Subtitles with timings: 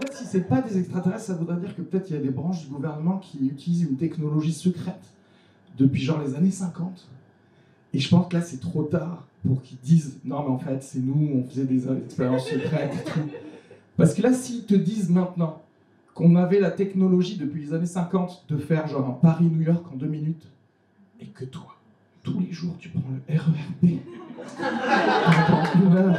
[0.00, 2.30] Fait, si c'est pas des extraterrestres, ça voudrait dire que peut-être il y a des
[2.30, 5.04] branches du gouvernement qui utilisent une technologie secrète
[5.78, 7.08] depuis genre les années 50.
[7.94, 10.82] Et je pense que là, c'est trop tard pour qu'ils disent non, mais en fait,
[10.82, 13.20] c'est nous, on faisait des expériences secrètes et tout.
[13.96, 15.62] Parce que là, s'ils te disent maintenant
[16.14, 19.96] qu'on avait la technologie depuis les années 50 de faire genre un Paris-New York en
[19.96, 20.48] deux minutes,
[21.20, 21.75] et que toi,
[22.26, 24.00] tous les jours, tu prends le RERB
[25.74, 26.16] une heure,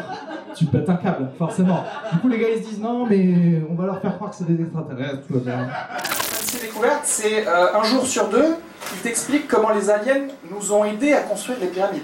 [0.55, 1.83] tu pètes un câble, forcément.
[2.11, 4.35] Du coup, les gars, ils se disent non, mais on va leur faire croire que
[4.37, 5.67] c'est des extraterrestres, tout va bien.
[7.03, 8.55] C'est euh, un jour sur deux,
[8.93, 12.03] ils t'expliquent comment les aliens nous ont aidés à construire les pyramides.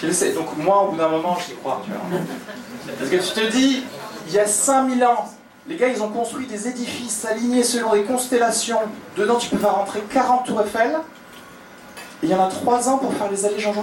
[0.00, 1.82] Tu le sais, donc moi, au bout d'un moment, j'y crois.
[1.84, 1.92] Tu.
[2.98, 3.84] Parce que tu te dis,
[4.28, 5.28] il y a 5000 ans,
[5.68, 8.80] les gars, ils ont construit des édifices alignés selon des constellations.
[9.16, 10.96] Dedans, tu peux faire rentrer 40 tours Eiffel.
[12.22, 13.74] Il y en a 3 ans pour faire les allées Jean.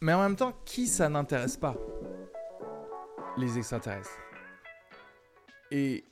[0.00, 1.76] Mais en même temps, qui ça n'intéresse pas?
[3.38, 4.18] Les extraterrestres.
[5.70, 6.04] Et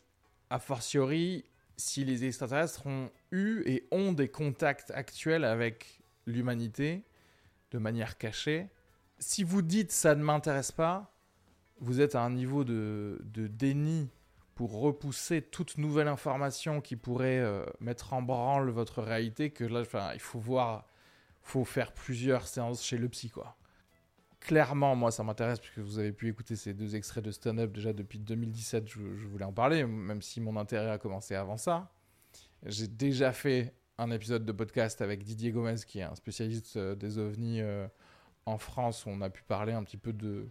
[0.51, 1.45] a fortiori,
[1.77, 7.05] si les extraterrestres ont eu et ont des contacts actuels avec l'humanité
[7.73, 8.69] de manière cachée,
[9.19, 11.13] si vous dites ça ne m'intéresse pas,
[11.81, 14.09] vous êtes à un niveau de, de déni
[14.55, 19.83] pour repousser toute nouvelle information qui pourrait euh, mettre en branle votre réalité que là,
[20.15, 20.87] il faut voir,
[21.43, 23.57] faut faire plusieurs séances chez le psy, quoi.
[24.41, 27.93] Clairement, moi, ça m'intéresse puisque vous avez pu écouter ces deux extraits de stand-up déjà
[27.93, 28.89] depuis 2017.
[28.89, 31.93] Je, voulais en parler, même si mon intérêt a commencé avant ça.
[32.67, 36.97] J'ai déjà fait un épisode de podcast avec Didier Gomez, qui est un spécialiste euh,
[36.97, 37.87] des ovnis euh,
[38.47, 39.07] en France.
[39.07, 40.51] On a pu parler un petit peu de,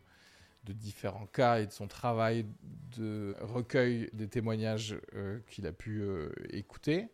[0.63, 2.45] de différents cas et de son travail
[2.97, 7.07] de recueil des témoignages euh, qu'il a pu euh, écouter.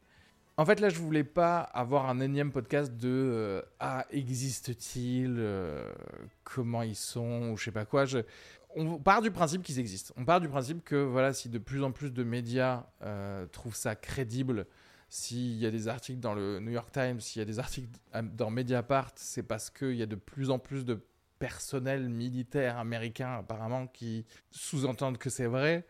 [0.58, 5.40] En fait, là, je voulais pas avoir un énième podcast de euh, Ah, existe-t-il
[6.44, 8.06] Comment ils sont Ou je sais pas quoi.
[8.76, 10.14] On part du principe qu'ils existent.
[10.18, 12.86] On part du principe que voilà, si de plus en plus de médias
[13.52, 14.66] trouvent ça crédible,
[15.10, 17.90] s'il y a des articles dans le New York Times, s'il y a des articles
[18.34, 21.00] dans Mediapart, c'est parce qu'il y a de plus en plus de
[21.40, 25.86] personnel militaire américain apparemment qui sous-entendent que c'est vrai,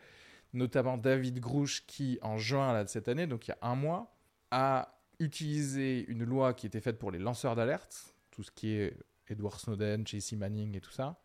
[0.52, 4.14] notamment David Grouch qui en juin de cette année, donc il y a un mois,
[4.50, 8.96] a utilisé une loi qui était faite pour les lanceurs d'alerte, tout ce qui est
[9.28, 10.36] Edward Snowden, J.C.
[10.36, 11.20] Manning et tout ça,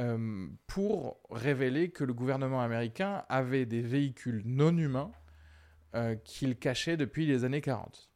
[0.00, 5.12] euh, pour révéler que le gouvernement américain avait des véhicules non humains
[5.94, 8.10] euh, qu'il cachait depuis les années 40.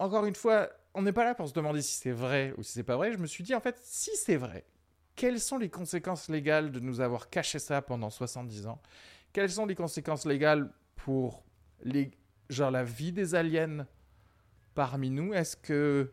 [0.00, 2.72] Encore une fois, on n'est pas là pour se demander si c'est vrai ou si
[2.72, 3.12] c'est pas vrai.
[3.12, 4.64] Je me suis dit, en fait, si c'est vrai,
[5.14, 8.80] quelles sont les conséquences légales de nous avoir caché ça pendant 70 ans?
[9.32, 11.44] Quelles sont les conséquences légales pour
[12.48, 13.86] genre la vie des aliens
[14.74, 15.32] parmi nous?
[15.32, 16.12] Est-ce que,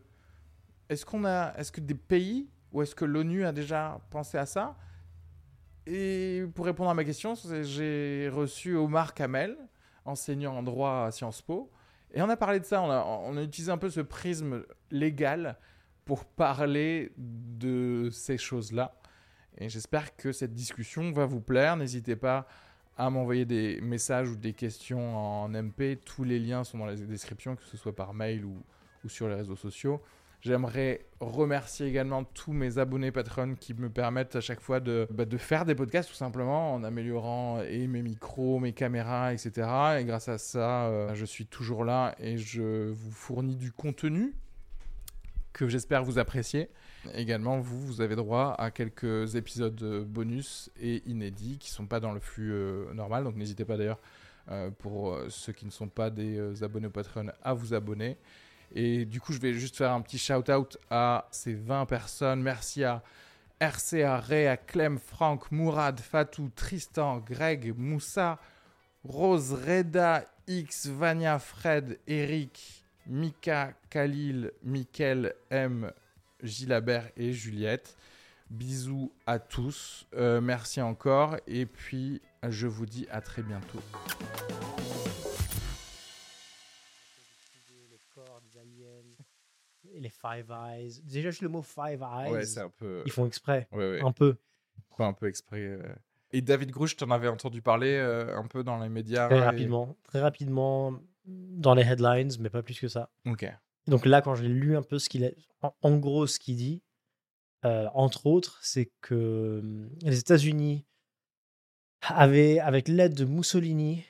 [0.88, 4.46] est-ce qu'on a, est-ce que des pays ou est-ce que l'ONU a déjà pensé à
[4.46, 4.76] ça?
[5.86, 9.56] Et pour répondre à ma question, j'ai reçu Omar Kamel,
[10.04, 11.72] enseignant en droit à Sciences Po,
[12.16, 12.80] et on a parlé de ça.
[12.82, 15.58] On a, utilisé un peu ce prisme légal
[16.06, 18.98] pour parler de ces choses-là.
[19.58, 21.76] Et j'espère que cette discussion va vous plaire.
[21.76, 22.46] N'hésitez pas
[22.96, 25.98] à m'envoyer des messages ou des questions en MP.
[26.06, 28.62] Tous les liens sont dans la description, que ce soit par mail ou
[29.08, 30.02] sur les réseaux sociaux.
[30.46, 35.24] J'aimerais remercier également tous mes abonnés Patreon qui me permettent à chaque fois de, bah,
[35.38, 39.68] faire des podcasts tout simplement en améliorant et mes micros, mes caméras, etc.
[39.98, 44.34] Et grâce à ça, euh, je suis toujours là et je vous fournis du contenu
[45.52, 46.68] que j'espère vous apprécier.
[47.12, 51.98] Également, vous, vous avez droit à quelques épisodes euh, bonus et inédits qui sont pas
[51.98, 53.24] dans le flux euh, normal.
[53.24, 53.98] Donc n'hésitez pas d'ailleurs,
[54.78, 58.16] pour ceux qui ne sont pas des abonnés au Patreon, à vous abonner.
[58.74, 62.42] Et du coup, je vais juste faire un petit shout-out à ces 20 personnes.
[62.42, 63.02] Merci à
[63.60, 68.38] RCA, Réa, Clem, Franck, Mourad, Fatou, Tristan, Greg, Moussa,
[69.04, 75.90] Rose, Reda, X, Vania, Fred, Eric, Mika, Khalil, Mickaël, M,
[76.42, 77.96] Gilabert et Juliette.
[78.50, 80.06] Bisous à tous.
[80.14, 81.36] Euh, merci encore.
[81.46, 83.80] Et puis, je vous dis à très bientôt.
[90.00, 91.00] Les Five Eyes.
[91.04, 93.02] Déjà, juste le mot Five Eyes, Ouais, c'est un peu.
[93.06, 94.00] ils font exprès, Ouais, ouais.
[94.02, 94.36] un peu.
[94.98, 95.60] Un peu exprès.
[95.60, 95.82] euh.
[96.32, 99.40] Et David Grouch, t'en avais entendu parler euh, un peu dans les médias Très et-
[99.42, 103.10] rapidement, très rapidement dans les headlines, mais pas plus que ça.
[103.26, 103.46] Ok.
[103.86, 105.30] Donc là, quand j'ai lu un peu ce qu'il a,
[105.62, 106.82] en, en gros, ce qu'il dit,
[107.64, 110.84] euh, entre autres, c'est que les États-Unis
[112.02, 114.04] avaient, avec l'aide de Mussolini,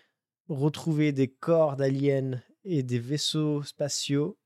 [0.48, 4.38] retrouvé des corps d'aliens et des vaisseaux spatiaux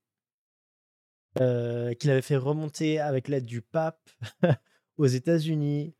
[1.40, 4.10] euh, qu'il avait fait remonter avec l'aide du pape
[4.96, 5.94] aux États-Unis.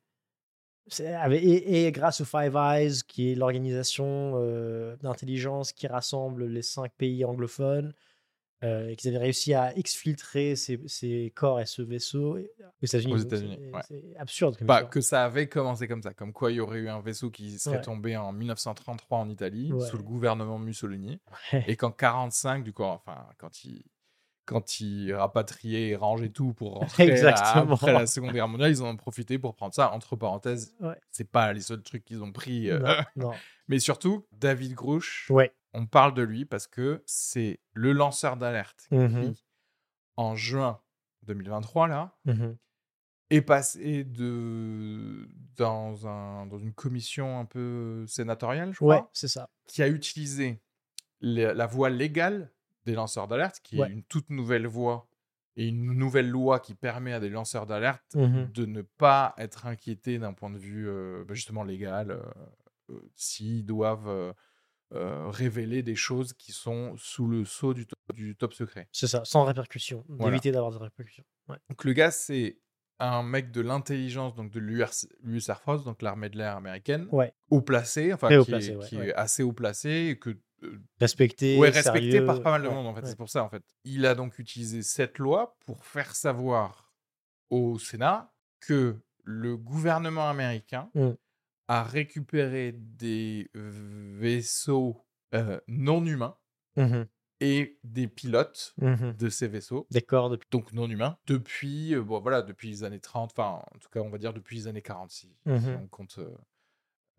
[0.98, 6.90] Et, et grâce au Five Eyes, qui est l'organisation euh, d'intelligence qui rassemble les cinq
[6.96, 7.94] pays anglophones,
[8.64, 13.12] euh, et qu'ils avaient réussi à exfiltrer ces, ces corps et ce vaisseau aux États-Unis.
[13.14, 14.14] Aux Donc, États-Unis, c'est- ouais.
[14.18, 14.56] Absurde.
[14.58, 16.12] Comme Bah, que ça avait commencé comme ça.
[16.12, 17.82] Comme quoi, il y aurait eu un vaisseau qui serait Ouais.
[17.82, 19.86] tombé en 1933 en Italie, Ouais.
[19.86, 21.20] sous le gouvernement Mussolini.
[21.68, 23.82] Et qu'en 45, du coup, enfin, quand il,
[24.46, 28.82] quand il rapatriait et rangeait tout pour rentrer à- après la Seconde Guerre mondiale, ils
[28.82, 29.92] en ont profité pour prendre ça.
[29.92, 30.98] Entre parenthèses, Ouais.
[31.10, 32.70] c'est pas les seuls trucs qu'ils ont pris.
[32.70, 33.32] euh, Non.
[33.68, 35.52] Mais surtout, David Grouch, Ouais.
[35.74, 39.44] on parle de lui parce que c'est le lanceur d'alerte qui,
[40.16, 40.80] en juin
[41.22, 42.56] 2023, là, Mhm.
[43.30, 49.28] est passé de dans, un, dans une commission un peu sénatoriale, je crois, Ouais, c'est
[49.28, 49.48] ça.
[49.68, 50.60] qui a utilisé
[51.20, 52.50] la voie légale
[52.84, 53.88] des lanceurs d'alerte, qui Ouais.
[53.88, 55.08] est une toute nouvelle voie
[55.56, 58.50] et une nouvelle loi qui permet à des lanceurs d'alerte Mhm.
[58.52, 62.22] de ne pas être inquiétés d'un point de vue euh, bah, justement légal euh,
[62.90, 64.34] euh, s'ils doivent
[64.92, 68.88] euh, révéler des choses qui sont sous le sceau du, to- du top secret.
[68.92, 70.04] C'est ça, sans répercussion.
[70.08, 70.30] Voilà.
[70.32, 71.24] D'éviter d'avoir des répercussions.
[71.48, 71.58] Ouais.
[71.68, 72.58] Donc le gars, c'est
[72.98, 77.32] un mec de l'intelligence, donc de l'US Air Force, donc l'armée de l'air américaine, Ouais.
[77.50, 80.18] haut placé, enfin Très haut qui, placé, est, ouais, qui est assez haut placé et
[80.18, 80.36] que
[81.00, 83.02] Respecté, ouais, respecté sérieux, par pas mal de ouais, monde en fait.
[83.02, 83.08] ouais.
[83.08, 83.62] C'est pour ça en fait.
[83.84, 86.92] Il a donc utilisé cette loi pour faire savoir
[87.50, 91.10] au Sénat que le gouvernement américain Mm.
[91.68, 95.04] a récupéré des vaisseaux
[95.34, 96.36] euh, non humains
[96.76, 97.06] Mhm.
[97.40, 99.14] et des pilotes Mhm.
[99.16, 100.38] de ces vaisseaux Des corps de...
[100.50, 104.00] donc non humain, depuis, euh, bon, voilà, depuis les années 30, enfin, en tout cas,
[104.00, 106.18] on va dire depuis les années 40, si, si on compte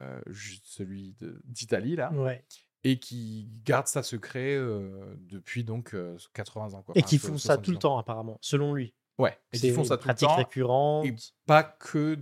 [0.01, 1.15] euh, juste celui
[1.45, 2.43] d'Italie, là, Ouais.
[2.83, 6.81] Et qui garde ça secret euh, depuis donc euh, 80 ans.
[6.81, 6.93] Quoi.
[6.95, 8.93] Et Enfin, qui font ça 70 tout le temps, apparemment, selon lui.
[9.19, 11.05] Ouais, et qui font ça tout le temps, récurrente.
[11.05, 12.17] et pas que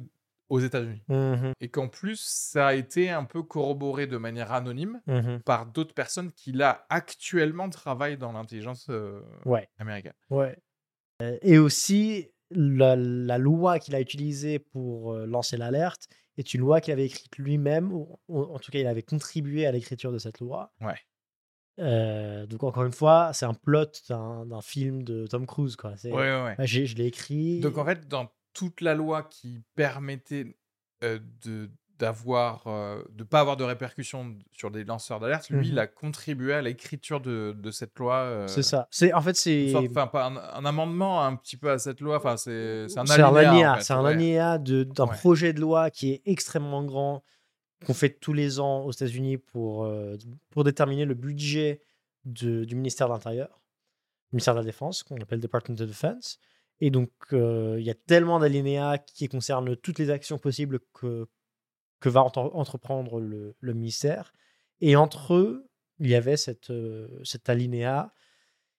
[0.49, 1.03] aux États-Unis.
[1.07, 1.53] Mhm.
[1.61, 5.41] Et qu'en plus, ça a été un peu corroboré de manière anonyme Mhm.
[5.43, 9.69] par d'autres personnes qui, là, actuellement, travaillent dans l'intelligence euh, Ouais.
[9.77, 10.13] américaine.
[10.31, 10.57] Ouais.
[11.43, 16.07] Et aussi, la, la loi qu'il a utilisée pour lancer l'alerte
[16.39, 19.65] est une loi qu'il avait écrite lui-même, ou, ou en tout cas, il avait contribué
[19.65, 20.73] à l'écriture de cette loi.
[20.81, 20.97] Ouais.
[21.79, 25.75] Euh, donc, encore une fois, c'est un plot d'un film de Tom Cruise.
[25.75, 25.95] Quoi.
[25.97, 26.55] C'est- Ouais, ouais.
[26.57, 27.59] Bah, je l'ai écrit.
[27.61, 30.57] Donc en fait, dans toute la loi qui permettait
[31.03, 31.69] euh, de
[31.99, 35.63] d'avoir euh, de pas avoir de répercussions sur des lanceurs d'alerte, lui, Mhm.
[35.73, 38.15] il a contribué à l'écriture de, de cette loi.
[38.15, 38.87] euh, c'est ça.
[38.89, 42.17] C'est en fait c'est Enfin, pas un, un amendement un petit peu à cette loi.
[42.17, 43.73] Enfin, c'est un c'est un alinéa.
[43.73, 44.09] en fait, un ouais.
[44.13, 45.15] alinéa de- d'un Ouais.
[45.17, 47.23] projet de loi qui est extrêmement grand
[47.85, 50.15] qu'on fait tous les ans aux États-Unis pour euh,
[50.51, 51.81] pour déterminer le budget
[52.25, 53.61] de- du ministère de l'Intérieur,
[54.31, 56.39] ministère de la Défense, qu'on appelle Department of Defense.
[56.81, 61.27] Et donc euh, il y a tellement d'alinéas qui concernent toutes les actions possibles que
[61.99, 64.33] que va entre- entreprendre le, le ministère.
[64.81, 68.13] Et entre eux, il y avait cette, euh, cet alinéa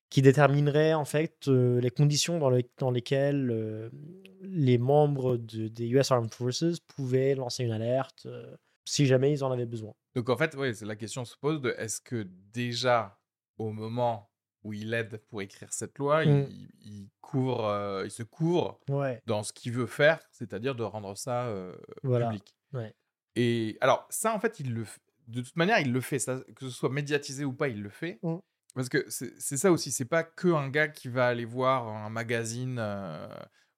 [0.09, 3.91] qui déterminerait en fait euh, les conditions dans, les- dans lesquelles euh,
[4.43, 9.45] les membres de- des US Armed Forces pouvaient lancer une alerte euh, si jamais ils
[9.45, 9.93] en avaient besoin.
[10.17, 13.21] Donc en fait, c'est la question se pose de est-ce que déjà
[13.59, 14.31] au moment
[14.65, 16.47] où il aide pour écrire cette loi, Mm.
[16.50, 21.17] il, il couvre, il se couvre Ouais, dans ce qu'il veut faire, c'est-à-dire de rendre
[21.17, 21.55] ça
[22.03, 22.55] Voilà, public?
[22.73, 22.93] ouais.
[23.40, 24.85] Et alors, ça, en fait, il le
[25.28, 26.18] de toute manière, il le fait.
[26.18, 28.18] Ça, que ce soit médiatisé ou pas, il le fait.
[28.23, 28.37] Mm.
[28.75, 32.09] Parce que c'est ça aussi, c'est pas que un gars qui va aller voir un
[32.09, 33.28] magazine euh,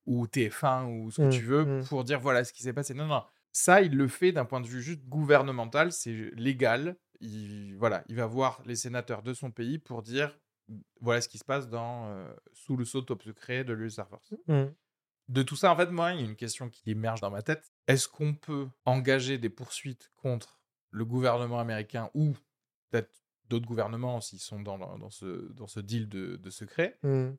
[0.04, 1.84] ou TF1 ou ce que Mmh, tu veux mmh.
[1.84, 2.92] pour dire voilà ce qui s'est passé.
[2.92, 3.22] Non, non.
[3.52, 6.96] Ça, il le fait d'un point de vue juste gouvernemental, c'est légal.
[7.20, 10.38] Il, voilà, il va voir les sénateurs de son pays pour dire
[11.00, 14.08] voilà ce qui se passe dans, euh, sous le sceau top secret de l'US Air
[14.08, 14.34] Force.
[15.28, 17.42] De tout ça, en fait, moi, il y a une question qui émerge dans ma
[17.42, 17.72] tête.
[17.86, 20.60] Est-ce qu'on peut engager des poursuites contre
[20.90, 22.34] le gouvernement américain ou
[22.90, 27.30] peut-être d'autres gouvernements s'ils sont dans, ce, dans ce deal de, de secret Mmh.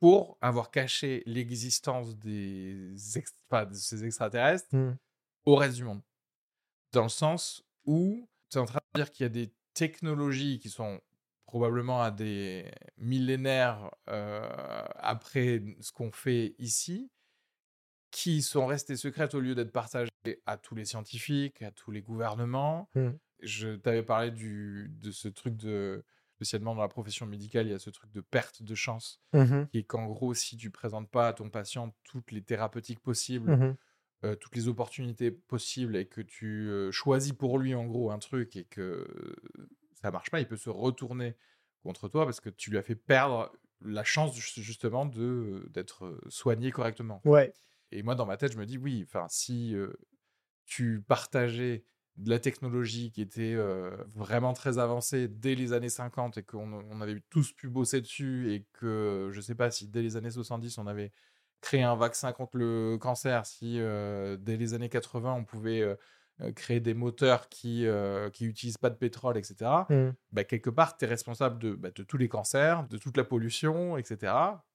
[0.00, 4.96] pour avoir caché l'existence des ex- enfin, de ces extraterrestres Mmh.
[5.46, 6.02] au reste du monde?
[6.92, 10.58] Dans le sens où tu es en train de dire qu'il y a des technologies
[10.58, 11.00] qui sont
[11.46, 14.48] probablement à des millénaires euh,
[14.96, 17.10] après ce qu'on fait ici,
[18.10, 20.10] qui sont restées secrètes au lieu d'être partagées
[20.46, 22.88] à tous les scientifiques, à tous les gouvernements.
[22.94, 23.10] Mm.
[23.40, 27.74] Je t'avais parlé du, de ce truc de, spécialement dans la profession médicale, il y
[27.74, 29.68] a ce truc de perte de chance, Mhm.
[29.70, 33.50] qui est qu'en gros, si tu présentes pas à ton patient toutes les thérapeutiques possibles,
[33.56, 33.76] Mhm.
[34.24, 38.18] euh, toutes les opportunités possibles et que tu euh, choisis pour lui en gros un
[38.18, 39.36] truc et que euh,
[40.02, 41.36] ça marche pas, il peut se retourner
[41.82, 43.50] contre toi parce que tu lui as fait perdre
[43.82, 47.22] la chance ju- justement de d'être soigné correctement.
[47.24, 47.54] Ouais.
[47.92, 49.92] Et moi dans ma tête je me dis oui, enfin si euh,
[50.66, 51.84] tu partageais
[52.16, 56.72] de la technologie qui était euh, vraiment très avancée dès les années 50 et qu'on
[56.72, 60.30] on avait tous pu bosser dessus et que je sais pas si dès les années
[60.30, 61.12] 70 on avait
[61.60, 66.52] créé un vaccin contre le cancer, si euh, dès les années 80 on pouvait euh,
[66.52, 67.86] créer des moteurs qui
[68.32, 69.70] qui utilisent pas de pétrole, etc.
[69.88, 70.10] Mmh.
[70.32, 73.24] Bah, quelque part tu es responsable de, bah, de tous les cancers, de toute la
[73.24, 74.32] pollution, etc.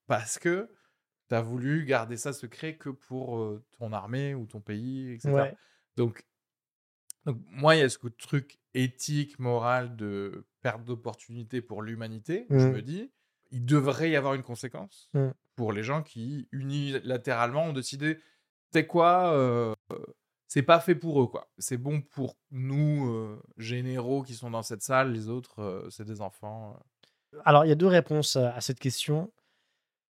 [0.08, 0.70] Parce que
[1.30, 5.32] tu as voulu garder ça secret que pour euh, ton armée ou ton pays, etc.
[5.34, 5.56] Ouais.
[5.98, 6.26] Donc,
[7.26, 12.46] donc, moi, il y a ce truc éthique, moral de perte d'opportunité pour l'humanité.
[12.52, 13.12] Je me dis,
[13.52, 15.34] il devrait y avoir une conséquence Mhm.
[15.56, 18.20] pour les gens qui unilatéralement ont décidé,
[18.72, 19.74] c'est quoi, euh,
[20.48, 21.50] c'est pas fait pour eux, quoi.
[21.58, 26.22] C'est bon pour nous, euh, généraux qui sont dans cette salle, les autres, c'est des
[26.22, 26.78] enfants.
[27.44, 29.32] Alors, il y a deux réponses à cette question.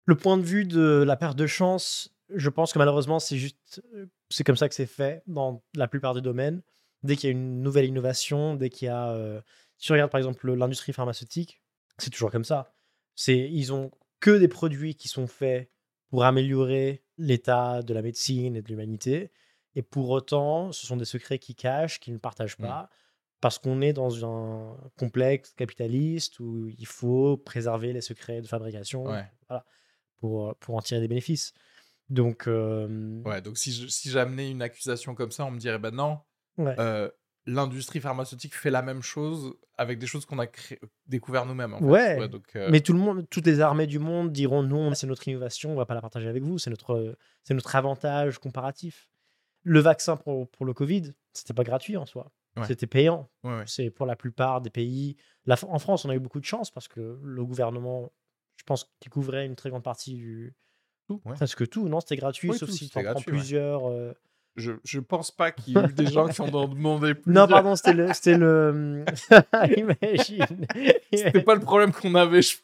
[0.06, 3.82] Le point de vue de la perte de chance, je pense que malheureusement, c'est juste,
[3.94, 6.62] euh, c'est comme ça que c'est fait dans la plupart des domaines.
[7.02, 9.40] Dès qu'il y a une nouvelle innovation, dès qu'il y a, euh,
[9.78, 11.62] si tu regardes par exemple l'industrie pharmaceutique,
[11.98, 12.72] c'est toujours comme ça.
[13.14, 13.90] C'est, ils ont
[14.20, 15.70] que des produits qui sont faits
[16.10, 19.30] pour améliorer l'état de la médecine et de l'humanité.
[19.76, 22.62] Et pour autant, ce sont des secrets qu'ils cachent, qu'ils ne partagent Mm.
[22.62, 22.90] pas,
[23.40, 29.04] parce qu'on est dans un complexe capitaliste où il faut préserver les secrets de fabrication
[29.04, 29.24] Ouais.
[29.48, 29.64] voilà,
[30.20, 31.52] pour, pour en tirer des bénéfices.
[32.08, 35.78] Donc, euh, Ouais, donc si je- si j'amenais une accusation comme ça, on me dirait,
[35.78, 36.18] bah non,
[36.58, 36.74] ouais.
[36.78, 37.08] euh,
[37.46, 40.46] l'industrie pharmaceutique fait la même chose avec des choses qu'on a
[41.06, 41.72] découvert nous-mêmes.
[41.74, 41.84] en fait.
[41.84, 45.06] Ouais, donc, euh, Mais tout le monde, toutes les armées du monde diront non, c'est
[45.06, 49.08] notre innovation, on va pas la partager avec vous, c'est notre, c'est notre avantage comparatif.
[49.62, 52.66] Le vaccin pour, pour le Covid, c'était pas gratuit en soi, Ouais.
[52.66, 53.30] c'était payant.
[53.44, 53.64] ouais, ouais.
[53.66, 55.16] C'est pour la plupart des pays.
[55.46, 58.10] La, en France, on a eu beaucoup de chance parce que le gouvernement,
[58.60, 60.54] je pense qu'il couvrait une très grande partie du.
[61.08, 61.34] Tout, ouais.
[61.34, 61.98] Presque tout, non?
[62.00, 63.22] C'était gratuit, Oui, sauf tout, si tu en prends ouais.
[63.24, 63.88] plusieurs.
[63.90, 64.12] euh,
[64.56, 67.32] Je, je pense pas qu'il y ait eu des gens qui en ont demandé plus.
[67.32, 68.12] Non, pardon, c'était le.
[68.12, 69.04] C'était le...
[69.76, 70.66] Imagine.
[71.12, 72.42] C'était pas le problème qu'on avait.
[72.42, 72.56] Je...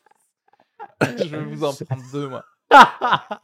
[1.03, 2.45] je vais vous en prendre deux, moi.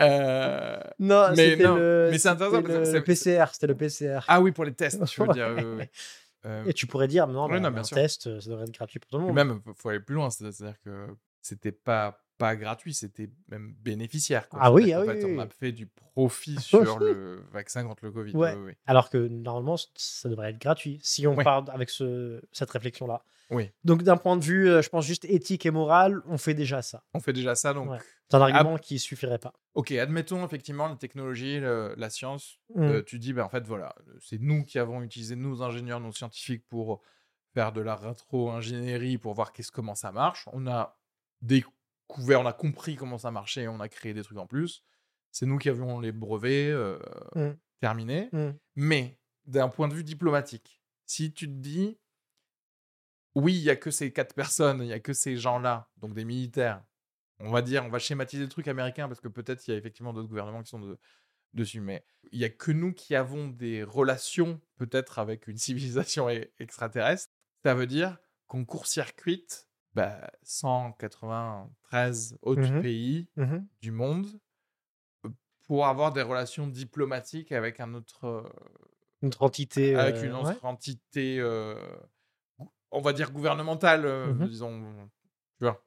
[0.00, 2.08] Euh, non, Mais non, le.
[2.10, 4.18] mais c'est intéressant c'était parce que le, le PCR, c'était le PCR.
[4.26, 5.54] Ah oui, pour les tests, je veux dire.
[5.76, 5.90] Ouais.
[6.46, 8.74] Euh, Et tu pourrais dire, non, Oui, bah, non, un test, euh, ça devrait être
[8.74, 9.34] gratuit pour tout le et monde.
[9.34, 10.28] même, faut- faut aller plus loin.
[10.28, 11.06] C'est-à-dire que
[11.44, 14.48] c'était pas pas gratuit, c'était même bénéficiaire.
[14.48, 14.58] quoi.
[14.60, 17.84] Ah oui, ah qu'en oui, fait, oui, on a fait du profit sur le vaccin
[17.84, 18.34] contre le Covid.
[18.34, 18.54] Ouais.
[18.56, 18.72] oui, oui.
[18.86, 23.22] Alors que normalement, ça devrait être gratuit si on part avec ce, cette réflexion-là.
[23.50, 23.70] Oui.
[23.84, 26.82] Donc, d'un point de vue, euh, je pense juste éthique et moral, on fait déjà
[26.82, 27.04] ça.
[27.14, 27.88] On fait déjà ça, donc.
[27.90, 27.98] Ouais.
[28.28, 29.52] C'est un argument qui suffirait pas.
[29.74, 32.58] Ok, admettons effectivement les technologies, le- la science.
[32.74, 32.82] Mm.
[32.82, 36.10] euh, tu dis, ben, en fait, voilà, c'est nous qui avons utilisé, nos ingénieurs, nos
[36.10, 37.00] scientifiques, pour
[37.52, 40.48] faire de la rétro-ingénierie, pour voir qu'est-ce, comment ça marche.
[40.52, 40.98] On a
[41.44, 44.84] découvert, on a compris comment ça marchait, on a créé des trucs en plus.
[45.30, 46.98] C'est nous qui avions les brevets euh,
[47.34, 47.56] Mm.
[47.80, 48.28] terminés.
[48.32, 48.50] Mm.
[48.76, 51.98] Mais d'un point de vue diplomatique, si tu te dis,
[53.34, 56.14] oui, il y a que ces quatre personnes, il y a que ces gens-là, donc
[56.14, 56.84] des militaires,
[57.40, 59.76] on va dire, on va schématiser le truc américain parce que peut-être il y a
[59.76, 60.98] effectivement d'autres gouvernements qui sont de-
[61.52, 65.56] dessus, mais il y a que nous qui avons des relations peut-être avec une
[66.14, 67.32] civilisation e- extraterrestre.
[67.64, 72.82] Ça veut dire qu'on court-circuite bah, 193 autres Mhm.
[72.82, 73.66] pays Mhm.
[73.80, 74.26] du monde
[75.66, 78.44] pour avoir des relations diplomatiques avec un autre,
[79.22, 79.94] Une autre entité.
[79.96, 80.58] avec une autre ouais.
[80.62, 81.74] entité, euh,
[82.90, 84.46] on va dire gouvernementale, Mhm.
[84.48, 85.10] disons,
[85.58, 85.82] tu vois,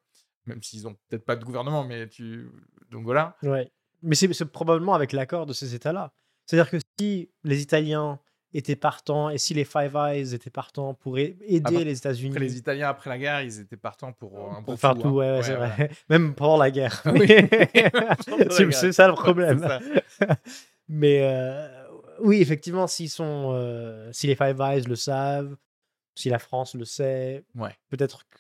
[0.46, 2.50] même s'ils ont peut-être pas de gouvernement, mais tu,
[2.90, 3.38] donc voilà.
[3.44, 3.72] Ouais.
[4.02, 6.14] Mais c'est c'est probablement avec l'accord de ces États-là.
[6.46, 8.20] C'est-à-dire que si les Italiens
[8.58, 12.90] étaient partants et si les Five Eyes étaient partants pour aider les États-Unis les Italiens,
[12.90, 15.12] après la guerre, ils étaient partants pour euh, un pour peu faire tout, tout, hein.
[15.14, 15.74] ouais, ouais, c'est voilà.
[15.76, 15.92] vrai.
[16.10, 17.02] Même pendant la guerre.
[17.14, 17.28] Oui.
[18.72, 19.60] C'est ça le problème.
[19.60, 19.80] ça.
[20.88, 21.68] Mais euh,
[22.22, 25.56] oui, effectivement, s'ils sont, euh, si les Five Eyes le savent,
[26.16, 27.76] si la France le sait, Ouais.
[27.90, 28.38] peut-être qu-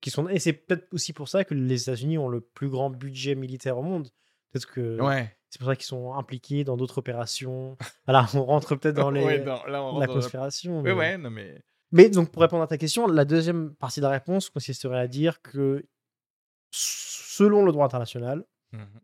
[0.00, 0.28] qu'ils sont.
[0.28, 3.78] Et c'est peut-être aussi pour ça que les États-Unis ont le plus grand budget militaire
[3.78, 4.08] au monde.
[4.52, 5.36] Peut-être que Ouais.
[5.50, 7.76] c'est pour ça qu'ils sont impliqués dans d'autres opérations.
[8.06, 10.82] Voilà, on rentre peut-être dans les, Ouais, non, là, on la dans conspiration.
[10.82, 11.62] Mais- ouais, non, mais.
[11.92, 15.08] mais donc, pour répondre à ta question, la deuxième partie de la réponse consisterait à
[15.08, 15.84] dire que,
[16.70, 19.00] selon le droit international, Mhm.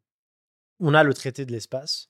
[0.81, 2.09] on a le traité de l'espace,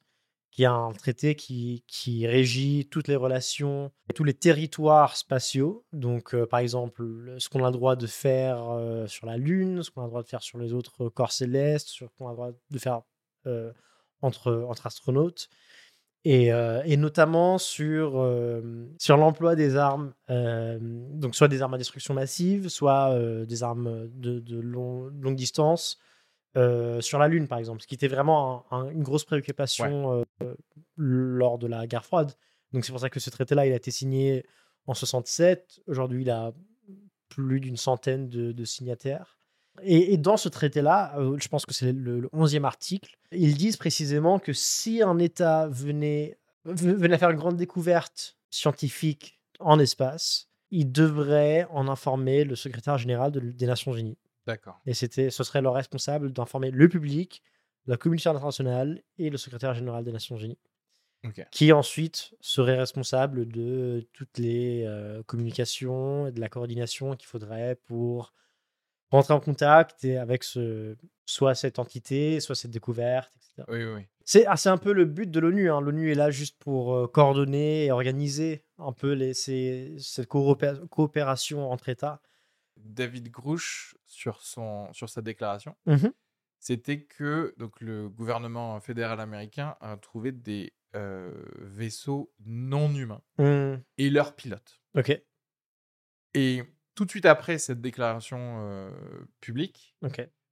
[0.50, 5.84] qui est un traité qui, qui régit toutes les relations, tous les territoires spatiaux.
[5.92, 9.36] Donc, euh, par exemple, le- ce qu'on a le droit de faire euh, sur la
[9.38, 12.26] Lune, ce qu'on a le droit de faire sur les autres corps célestes, ce qu'on
[12.26, 13.02] a le droit de faire
[14.20, 15.48] entre, entre astronautes.
[16.24, 21.74] Et, euh, et notamment sur, euh, sur l'emploi des armes, euh, donc soit des armes
[21.74, 25.98] à destruction massive, soit euh, des armes de, de long- longue distance,
[26.56, 30.22] euh, sur la Lune par exemple, ce qui était vraiment un- un- une grosse préoccupation
[30.44, 30.54] euh,
[30.96, 32.32] lors de la guerre froide.
[32.72, 34.46] Donc c'est pour ça que ce traité-là, il a été signé
[34.86, 35.80] en 67.
[35.88, 36.52] Aujourd'hui, il a
[37.30, 39.38] plus d'une centaine de, de signataires.
[39.82, 43.76] Et, et dans ce traité-là, euh, je pense que c'est le, 11e article, ils disent
[43.78, 50.48] précisément que si un État venait, ve- venait faire une grande découverte scientifique en espace,
[50.70, 54.18] il devrait en informer le secrétaire général de- des Nations Unies.
[54.46, 54.78] D'accord.
[54.86, 57.42] Et c'était, ce serait leur responsable d'informer le public,
[57.86, 60.58] la communauté internationale et le secrétaire général des Nations Unies.
[61.52, 67.76] Qui ensuite serait responsable de toutes les euh, communications et de la coordination qu'il faudrait
[67.86, 68.32] pour
[69.12, 73.62] rentrer en contact et avec ce, soit cette entité, soit cette découverte, etc.
[73.68, 74.06] Oui, oui.
[74.24, 75.70] C'est ah, un peu le but de l'ONU.
[75.70, 75.80] hein.
[75.80, 80.86] L'ONU est là juste pour euh, coordonner et organiser un peu les, ces- cette coopé-
[80.88, 82.20] coopération entre États.
[82.76, 86.12] David Grouch, sur, son, sur sa déclaration, Mhm.
[86.58, 93.76] c'était que donc, le gouvernement fédéral américain a trouvé des euh, vaisseaux non humains Hmm,
[93.98, 94.80] et leurs pilotes.
[94.94, 95.20] Ok,
[96.34, 96.62] Et
[96.94, 98.90] tout de suite après cette déclaration euh,
[99.40, 99.96] publique,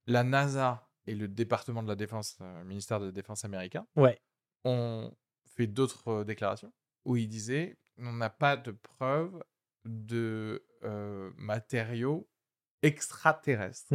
[0.07, 4.19] la NASA et le département de la défense, euh, ministère de la défense américain, Ouais.
[4.63, 6.71] ont fait d'autres déclarations
[7.05, 9.43] où ils disaient on n'a pas de preuves
[9.85, 12.27] de euh, matériaux
[12.83, 13.87] extraterrestres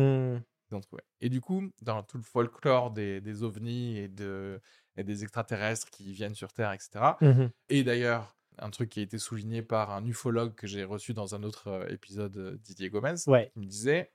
[0.82, 1.02] trouvés.
[1.20, 4.60] Et du coup, dans tout le folklore des, des ovnis et, de,
[4.96, 6.90] et des extraterrestres qui viennent sur Terre, etc.
[7.20, 7.50] mhm.
[7.68, 11.34] Et d'ailleurs, un truc qui a été souligné par un ufologue que j'ai reçu dans
[11.34, 13.50] un autre euh, épisode, euh, Didier Gomez, Ouais.
[13.52, 14.12] qui me disait,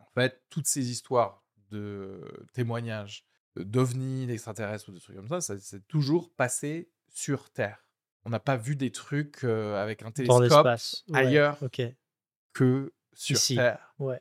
[0.00, 2.20] en fait, toutes ces histoires de
[2.52, 3.24] témoignages
[3.56, 7.84] d'ovnis, d'extraterrestres ou de trucs comme ça, ça s'est toujours passé sur Terre.
[8.24, 10.66] On n'a pas vu des trucs euh, avec un télescope.
[10.66, 11.58] Ouais, ailleurs
[12.52, 13.56] que sur Ici.
[13.56, 13.94] Terre.
[13.98, 14.20] Ouais.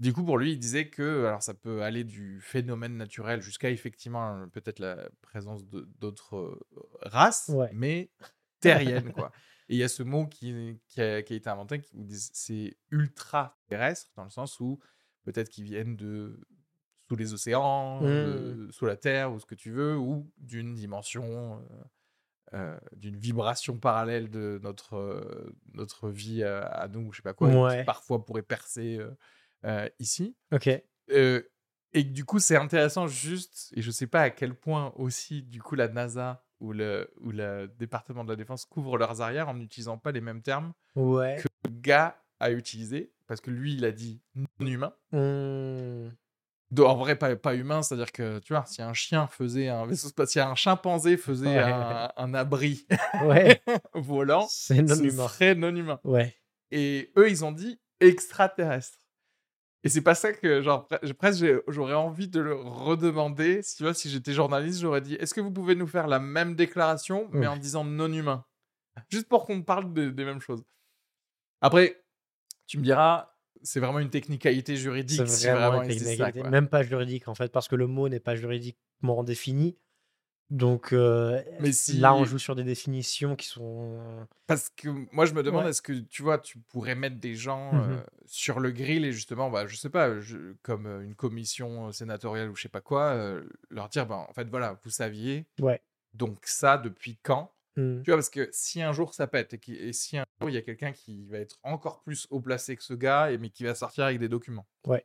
[0.00, 3.70] Du coup, pour lui, il disait que alors ça peut aller du phénomène naturel jusqu'à
[3.70, 6.60] effectivement peut-être la présence d'autres
[7.02, 7.70] races, Ouais.
[7.72, 8.10] mais
[8.60, 9.32] terriennes quoi.
[9.68, 12.76] Et il y a ce mot qui, qui, a, qui a été inventé, qui c'est
[12.90, 14.78] ultra terrestre dans le sens où
[15.24, 16.40] peut-être qu'ils viennent de
[17.08, 21.58] sous les océans, de- sous la terre ou ce que tu veux, ou d'une dimension,
[21.58, 21.84] euh,
[22.54, 27.34] euh, d'une vibration parallèle de notre euh, notre vie à, à nous, je sais pas
[27.34, 27.78] quoi, Ouais.
[27.80, 29.00] qui parfois pourrait percer
[29.98, 30.34] ici.
[30.52, 30.68] Ok.
[31.94, 35.62] Et du coup, c'est intéressant juste, et je sais pas à quel point aussi, du
[35.62, 39.54] coup, la NASA ou le, ou le département de la défense couvrent leurs arrières en
[39.54, 41.36] n'utilisant pas les mêmes termes Ouais.
[41.42, 44.92] que le gars a utilisé, parce que lui, il a dit non humain.
[46.70, 49.86] Do- En vrai, pas, pas humain, c'est-à-dire que, tu vois, si un chien faisait un
[49.86, 51.58] vaisseau spatial, si un chimpanzé faisait Ouais.
[51.62, 52.86] un, un abri
[53.24, 53.62] Ouais.
[53.94, 55.28] volant, C'est non ce humain.
[55.28, 55.98] serait non humain.
[56.04, 56.36] Ouais.
[56.70, 58.98] Et eux, ils ont dit extraterrestre.
[59.84, 63.62] Et c'est pas ça que, genre, pre- presque j'aurais envie de le redemander.
[63.62, 66.18] Si tu vois, si j'étais journaliste, j'aurais dit est-ce que vous pouvez nous faire la
[66.18, 68.44] même déclaration, mais en disant non humain?
[69.08, 70.64] Juste pour qu'on parle de- des mêmes choses.
[71.60, 72.02] Après,
[72.66, 75.26] tu me diras, c'est vraiment une technicalité juridique.
[75.26, 76.42] C'est si vraiment une ça, technicalité.
[76.50, 79.76] Même pas juridique en fait, parce que le mot n'est pas juridiquement défini.
[80.50, 84.26] Donc euh, Mais si- là, on joue sur des définitions qui sont.
[84.46, 85.70] Parce que moi, je me demande, Ouais.
[85.70, 89.50] est-ce que tu vois, tu pourrais mettre des gens euh, sur le grill et justement,
[89.50, 93.46] bah, je sais pas, je- comme une commission sénatoriale ou je sais pas quoi, euh,
[93.68, 95.82] leur dire, bah, en fait, voilà, vous saviez, Ouais.
[96.14, 97.52] donc ça, depuis quand?
[97.76, 98.00] Hmm.
[98.02, 100.48] Tu vois, parce que si un jour ça pète et, qui- et si un jour
[100.48, 103.36] il y a quelqu'un qui va être encore plus haut placé que ce gars, et,
[103.38, 105.04] mais qui va sortir avec des documents, Ouais.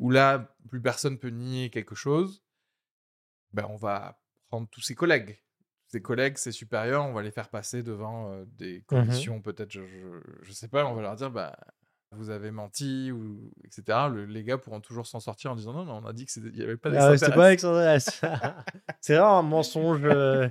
[0.00, 2.42] où là, plus personne peut nier quelque chose,
[3.52, 4.18] ben, on va
[4.52, 5.40] prendre tous ses collègues.
[5.88, 9.70] Ses collègues, ses supérieurs, on va les faire passer devant euh, des Mmh commissions, peut-être,
[9.70, 10.08] je, je,
[10.42, 11.56] je sais pas, on va leur dire, bah,
[12.12, 14.08] vous avez menti, ou, etc.
[14.12, 16.44] Le- les gars pourront toujours s'en sortir en disant, non, non, on a dit qu'il
[16.52, 17.16] n'y avait pas Ah ouais,
[19.00, 20.00] c'est vraiment un mensonge.
[20.04, 20.48] euh,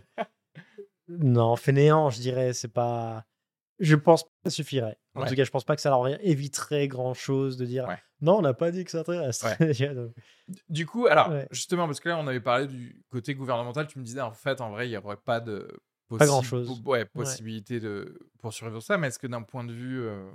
[1.08, 2.54] Non, fainéant, je dirais.
[2.54, 3.26] C'est pas.
[3.80, 4.98] Je pense que ça suffirait.
[5.14, 5.28] En Ouais.
[5.28, 7.98] tout cas, je pense pas que ça leur éviterait grand chose de dire Ouais.
[8.22, 9.44] non, on n'a pas dit que ça intéresse.
[10.70, 14.04] Du coup, alors, justement, parce que là, on avait parlé du côté gouvernemental, tu me
[14.04, 15.68] disais, en fait, en vrai, il n'y aurait pas de
[16.10, 16.28] Pas possi-
[16.84, 20.30] po- ouais, possibilité de poursuivre ça, mais est-ce que d'un point de vue euh,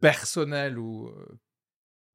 [0.00, 1.38] personnel ou euh,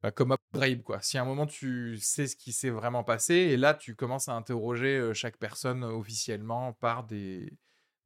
[0.04, 3.34] bah, comme upgrade, quoi, si à un moment tu sais ce qui s'est vraiment passé,
[3.36, 7.58] et là, tu commences à interroger euh, chaque personne officiellement par des,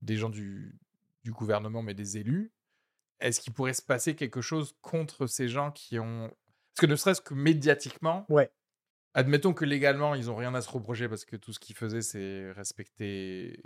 [0.01, 0.77] des gens du,
[1.23, 2.51] du gouvernement, mais des élus,
[3.21, 6.27] est-ce qu'il pourrait se passer quelque chose contre ces gens qui ont.
[6.75, 8.49] Parce que ne serait-ce que médiatiquement, Ouais.
[9.13, 12.01] Admettons que légalement, ils n'ont rien à se reprocher parce que tout ce qu'ils faisaient,
[12.01, 13.61] c'est respecter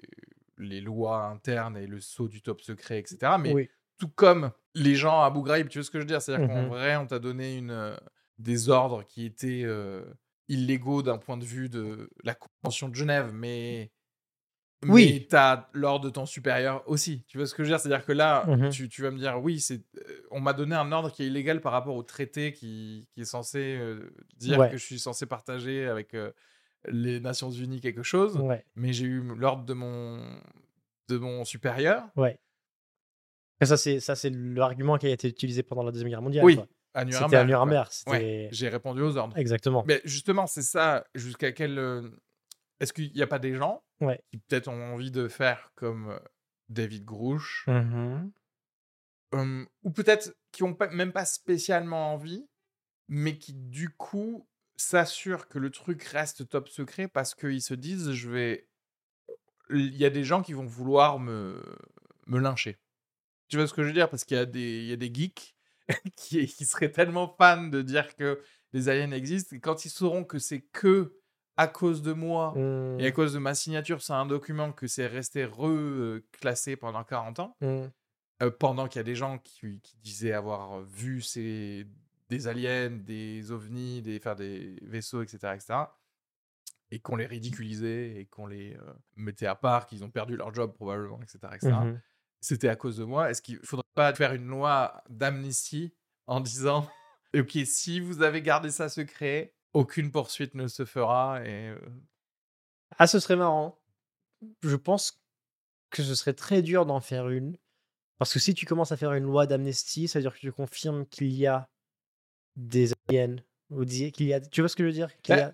[0.58, 3.34] les lois internes et le saut du top secret, etc.
[3.40, 3.70] Mais oui.
[4.00, 6.20] tout comme les gens à Abu Ghraib, tu vois ce que je veux dire?
[6.22, 6.70] C'est-à-dire qu'en Mhm.
[6.70, 7.96] vrai, on t'a donné une, euh,
[8.40, 10.04] des ordres qui étaient euh,
[10.48, 13.92] illégaux d'un point de vue de la Convention de Genève, mais,
[14.92, 15.12] Oui.
[15.22, 17.24] mais tu as l'ordre de ton supérieur aussi.
[17.28, 17.80] Tu vois ce que je veux dire?
[17.80, 18.70] C'est-à-dire que là, Mhm.
[18.70, 21.28] tu, tu vas me dire, oui, c'est, euh, on m'a donné un ordre qui est
[21.28, 24.70] illégal par rapport au traité qui, qui est censé euh, dire Ouais.
[24.72, 26.32] que je suis censé partager avec euh,
[26.88, 28.64] les Nations Unies quelque chose, Ouais.
[28.76, 30.20] mais j'ai eu l'ordre de mon,
[31.10, 32.04] de mon supérieur.
[32.16, 32.40] Ouais.
[33.62, 36.44] Et ça, c'est ça, c'est l'argument qui a été utilisé pendant la Deuxième Guerre mondiale.
[36.46, 36.68] Oui, quoi.
[36.94, 37.44] à C'était à.
[37.46, 37.88] Nuremberg.
[38.08, 39.38] Ouais, j'ai répondu aux ordres.
[39.38, 39.84] Exactement.
[39.88, 41.06] Mais justement, c'est ça.
[41.16, 41.80] Jusqu'à quel.
[42.80, 44.22] Est-ce qu'il n'y a pas des gens Ouais.
[44.32, 46.20] qui peut-être ont envie de faire comme euh,
[46.70, 47.66] David Grouch,
[49.32, 52.48] hum, ou peut-être qui n'ont même pas spécialement envie,
[53.08, 58.12] mais qui du coup s'assurent que le truc reste top secret parce qu'ils se disent
[58.12, 58.68] je vais.
[59.72, 61.62] Il y a des gens qui vont vouloir me,
[62.28, 62.78] me lyncher.
[63.48, 64.10] Tu vois ce que je veux dire?
[64.10, 65.56] Parce qu'il y, a des- il y a des geeks
[66.16, 68.42] qui, qui seraient tellement fans de dire que
[68.74, 71.18] les aliens existent, et quand ils sauront que c'est que
[71.58, 72.54] à cause de moi
[73.00, 77.40] et à cause de ma signature sur un document que c'est resté reclassé pendant 40
[77.40, 77.92] ans, Mhm.
[78.44, 81.88] euh, pendant qu'il y a des gens qui, qui disaient avoir vu ces,
[82.30, 85.74] des aliens, des ovnis, des, enfin, des vaisseaux, etc., etc.,
[86.92, 90.54] et qu'on les ridiculisait et qu'on les euh, mettait à part, qu'ils ont perdu leur
[90.54, 92.02] job probablement, etc., etc., Mhm.
[92.42, 93.30] c'était à cause de moi.
[93.32, 95.94] Est-ce qu'il faudrait pas faire une loi d'amnistie
[96.28, 96.88] en disant
[97.36, 101.74] Ok, si vous avez gardé ça secret, aucune poursuite ne se fera et
[102.98, 103.78] Ah, ce serait marrant.
[104.64, 105.22] Je pense
[105.90, 107.58] que ce serait très dur d'en faire une.
[108.18, 110.52] Parce que si tu commences à faire une loi d'amnistie, ça veut dire que tu
[110.52, 111.70] confirmes qu'il y a
[112.56, 113.36] des aliens.
[113.70, 114.40] Ou qu'il y a...
[114.40, 115.10] Tu vois ce que je veux dire?
[115.30, 115.54] A-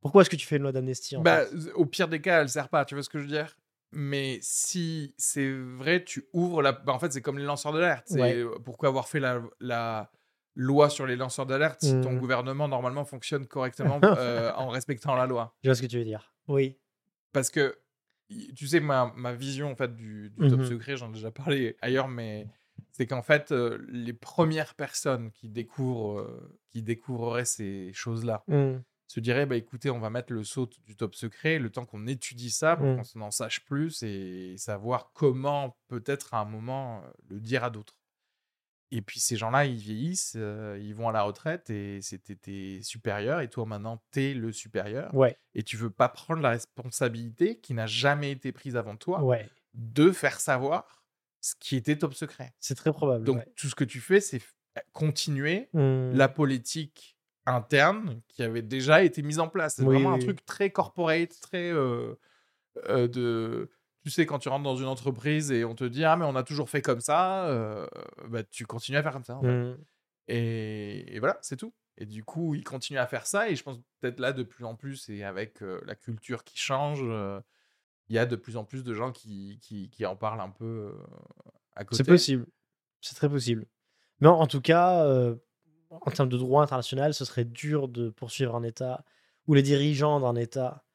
[0.00, 2.68] Pourquoi est-ce que tu fais une loi d'amnistie Bah, au pire des cas, elle sert
[2.68, 3.58] pas, tu vois ce que je veux dire?
[3.90, 6.72] Mais si c'est vrai, tu ouvres la.
[6.72, 8.08] Bah, en fait, c'est comme les lanceurs d'alerte.
[8.10, 8.44] Ouais.
[8.64, 10.12] pourquoi avoir fait la, la
[10.56, 12.20] loi sur les lanceurs d'alerte si ton Mhm.
[12.20, 16.04] gouvernement normalement fonctionne correctement euh, en respectant la loi Je vois ce que tu veux
[16.04, 16.34] dire.
[16.48, 16.78] Oui.
[17.32, 17.78] Parce que
[18.56, 20.64] tu sais, ma, ma vision en fait du, du top Mhm.
[20.64, 22.48] secret, j'en ai déjà parlé ailleurs, mais
[22.90, 28.82] c'est qu'en fait, euh, les premières personnes qui découvrent, euh, qui découvriraient ces choses-là Mhm.
[29.08, 32.06] se diraient bah écoutez, on va mettre le saut du top secret le temps qu'on
[32.08, 37.40] étudie ça pour qu'on en sache plus et savoir comment peut-être à un moment le
[37.40, 37.96] dire à d'autres.
[38.92, 42.80] Et puis ces gens-là, ils vieillissent, euh, ils vont à la retraite et c'était tes
[42.82, 45.36] supérieurs et toi maintenant t'es le supérieur Ouais.
[45.54, 49.48] et tu veux pas prendre la responsabilité qui n'a jamais été prise avant toi Ouais.
[49.74, 51.04] de faire savoir
[51.40, 52.54] ce qui était top secret.
[52.60, 53.24] C'est très probable.
[53.24, 53.52] Donc ouais.
[53.56, 54.52] tout ce que tu fais, c'est f-
[54.92, 56.12] continuer Mhm.
[56.16, 59.76] la politique interne qui avait déjà été mise en place.
[59.76, 62.14] C'est Oui, vraiment un truc très corporate, très euh,
[62.88, 63.70] euh, de.
[64.06, 66.36] Tu sais, quand tu rentres dans une entreprise et on te dit ah mais on
[66.36, 67.88] a toujours fait comme ça, euh,
[68.28, 69.34] bah tu continues à faire comme ça.
[69.34, 69.48] en fait.
[69.48, 69.78] Mhm.
[70.28, 71.74] Et, et voilà, c'est tout.
[71.98, 73.50] Et du coup, ils continuent à faire ça.
[73.50, 76.56] Et je pense peut-être là, de plus en plus, et avec euh, la culture qui
[76.56, 77.40] change, euh,
[78.08, 80.50] il y a de plus en plus de gens qui, qui, qui en parlent un
[80.50, 80.94] peu
[81.74, 81.96] à côté.
[81.96, 82.46] C'est possible.
[83.00, 83.66] C'est très possible.
[84.20, 85.04] Mais en, en tout cas,
[85.90, 89.04] en termes de droit international, ce serait dur de poursuivre un État
[89.48, 90.85] ou les dirigeants d'un État.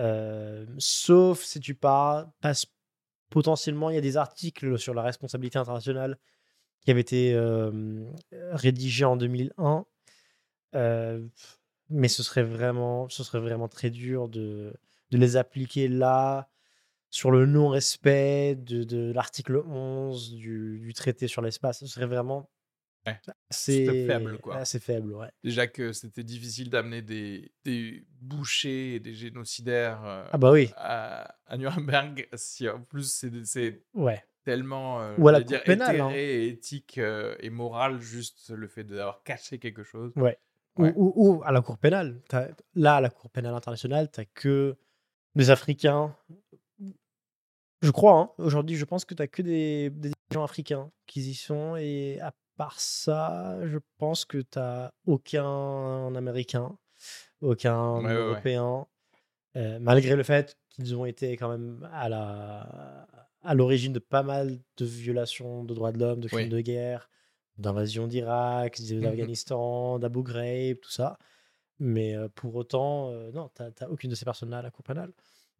[0.00, 2.66] Euh, sauf si tu pars, passes
[3.30, 6.18] potentiellement, il y a des articles sur la responsabilité internationale
[6.82, 7.38] qui avaient été
[8.52, 9.86] rédigés en 2001.
[10.74, 11.26] euh,
[11.90, 14.74] mais ce serait vraiment, ce serait vraiment très dur de,
[15.10, 16.50] les appliquer là
[17.10, 21.80] sur le non-respect de, de l'article 11 du, du traité sur l'espace.
[21.80, 22.50] Ce serait vraiment
[23.50, 24.56] C'est faible, quoi.
[24.56, 25.28] assez faible, ouais.
[25.42, 30.70] Déjà que c'était difficile d'amener des, des bouchers et des génocidaires euh, Ah bah oui,
[30.76, 34.22] à, à Nuremberg, si en plus c'est c'est ouais.
[34.44, 36.08] tellement euh, Ou à la dire, pénale, hein.
[36.10, 40.12] éthéré et éthique euh, et moral, juste le fait d'avoir caché quelque chose.
[40.16, 40.38] Ouais.
[40.76, 40.92] Ou- Ouais.
[40.94, 42.20] Ou, ou à la Cour pénale.
[42.76, 44.76] Là, à la Cour pénale internationale, tu que
[45.34, 46.14] des Africains.
[47.82, 51.34] Je crois, hein, aujourd'hui, je pense que tu que des, des gens africains qui y
[51.34, 51.74] sont.
[51.76, 54.58] Et à part ça, je pense que tu
[55.06, 56.76] aucun Américain,
[57.40, 58.14] aucun Ouais, ouais, ouais.
[58.16, 58.86] Européen.
[59.56, 63.06] euh, malgré le fait qu'ils ont été quand même à la
[63.42, 66.48] à l'origine de pas mal de violations de droits de l'homme, de crimes Oui.
[66.48, 67.08] de guerre,
[67.56, 71.16] d'invasion d'Irak, d'Afghanistan, d'Abu Ghraib, tout ça.
[71.78, 74.84] Mais euh, pour autant, euh, non, t'as t'as aucune de ces personnes-là à la Cour
[74.84, 75.12] pénale.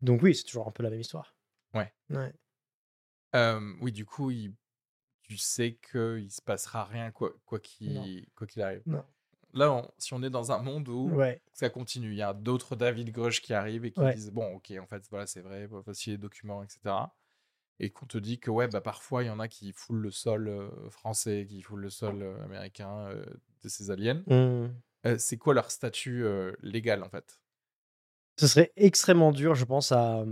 [0.03, 1.37] Donc oui, c'est toujours un peu la même histoire.
[1.73, 1.93] Ouais.
[2.11, 2.33] Ouais.
[3.37, 4.53] Euh, oui, du coup, il-
[5.29, 8.83] tu sais qu'il se passera rien quoi qu'il quoi qu'il arrive.
[8.87, 9.05] Non.
[9.55, 11.41] Là, on- si on est dans un monde où Ouais.
[11.53, 14.14] ça continue, il y a d'autres David Grush qui arrivent et qui Ouais.
[14.14, 16.95] disent bon, ok, en fait, voilà, c'est vrai, voici les documents, etc.
[17.81, 20.11] Et qu'on te dit que ouais, bah parfois il y en a qui foulent le
[20.11, 23.25] sol euh, français, qui foulent le sol euh, américain euh,
[23.62, 24.23] de ces aliens.
[24.31, 24.69] Euh,
[25.19, 26.25] c'est quoi leur statut
[26.61, 27.41] légal en fait?
[28.37, 30.25] Ce serait extrêmement dur, je pense, à,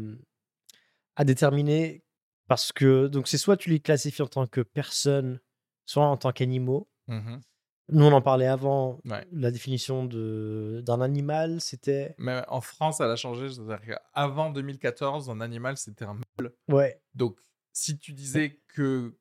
[1.17, 2.03] à déterminer
[2.49, 5.41] parce que donc c'est soit tu les classifies en tant que personnes,
[5.85, 6.89] soit en tant qu'animaux.
[7.09, 7.41] Mhm.
[7.89, 9.01] Nous, on en parlait avant.
[9.05, 9.25] Ouais.
[9.31, 13.47] La définition de d'un animal, c'était Mais en France, elle a changé.
[13.87, 16.55] Qu'avant 2014, un animal c'était un meuble.
[16.69, 17.39] ouais, Donc,
[17.73, 19.17] si tu disais que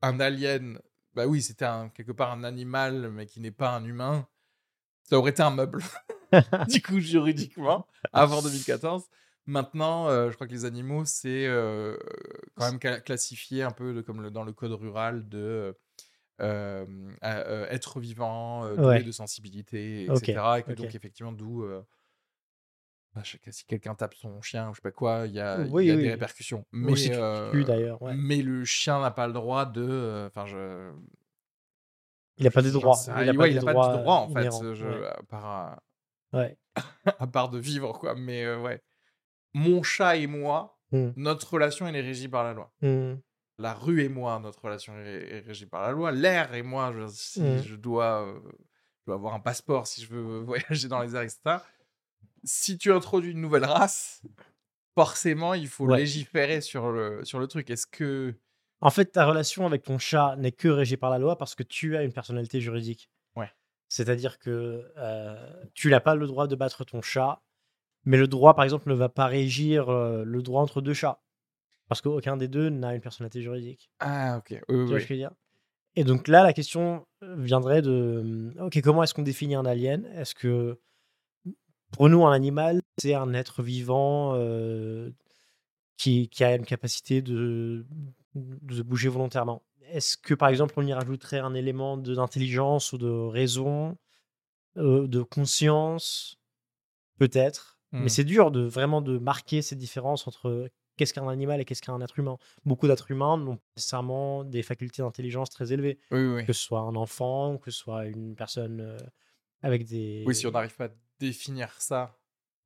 [0.00, 0.80] un alien,
[1.14, 4.26] bah oui, c'était un, quelque part un animal, mais qui n'est pas un humain,
[5.04, 5.84] ça aurait été un meuble.
[6.68, 9.04] du coup, juridiquement, avant 2014.
[9.46, 11.96] Maintenant, euh, je crois que les animaux, c'est euh,
[12.54, 15.76] quand même classifié un peu de- comme le- dans le code rural de
[16.40, 16.86] euh,
[17.70, 19.02] être vivant, Ouais.
[19.02, 20.40] de sensibilité, etc.
[20.58, 21.64] Et que donc, effectivement, d'où.
[23.14, 25.70] bah, si quelqu'un tape son chien ou je sais pas quoi, il y a, il
[25.72, 26.02] Oui, y a oui.
[26.02, 26.64] des répercussions.
[26.72, 26.94] Mais,
[27.64, 28.14] d'ailleurs, ouais.
[28.42, 30.24] le chien n'a pas le droit de.
[30.28, 30.90] Enfin, je.
[32.38, 32.96] il n'a pas des droits.
[33.06, 35.80] Il n'a Ouais, pas des de droit en fait, je- à, part,
[37.18, 38.14] à part de vivre quoi.
[38.14, 38.82] Mais ouais,
[39.54, 41.10] mon chat et moi, Hmm.
[41.16, 42.70] notre relation elle est régie par la loi.
[42.82, 43.18] Hum.
[43.58, 46.12] La rue et moi, notre relation est, est régie par la loi.
[46.12, 48.38] L'air et moi, je, si je dois, euh,
[49.00, 51.40] je dois avoir un passeport si je veux voyager dans les airs, etc.
[52.44, 54.22] Si tu introduis une nouvelle race,
[54.94, 55.98] forcément il faut Ouais.
[55.98, 57.70] légiférer sur le sur le truc.
[57.70, 58.34] Est-ce que
[58.80, 61.62] En fait, ta relation avec ton chat n'est que régie par la loi parce que
[61.62, 63.08] tu as une personnalité juridique.
[63.36, 63.50] Ouais.
[63.88, 67.40] C'est-à-dire que euh, tu n'as pas le droit de battre ton chat,
[68.04, 71.20] mais le droit, par exemple, ne va pas régir euh, le droit entre deux chats.
[71.88, 73.90] Parce qu'aucun des deux n'a une personnalité juridique.
[74.00, 75.00] ah ok, oui, Tu oui, vois oui.
[75.02, 75.32] ce que je veux dire?
[75.94, 79.66] Et donc là, la question euh, viendrait de euh, ok, comment est-ce qu'on définit un
[79.66, 80.06] alien?
[80.14, 80.80] Est-ce que
[81.92, 85.10] pour nous, un animal, c'est un être vivant euh,
[85.98, 87.84] qui, qui a une capacité de,
[88.34, 89.62] de bouger volontairement?
[89.90, 93.98] Est-ce que par exemple, on y rajouterait un élément de- d'intelligence ou de raison,
[94.78, 96.38] euh, de conscience?
[97.18, 97.78] Peut-être.
[97.92, 101.82] Mais c'est dur de vraiment de marquer ces différences entre qu'est-ce qu'un animal et qu'est-ce
[101.82, 102.38] qu'un être humain.
[102.64, 106.62] Beaucoup d'êtres humains n'ont pas nécessairement des facultés d'intelligence très élevées, Oui, oui, que ce
[106.62, 108.96] soit un enfant, que ce soit une personne euh,
[109.62, 110.24] avec des.
[110.26, 112.18] Oui, si on n'arrive pas à définir ça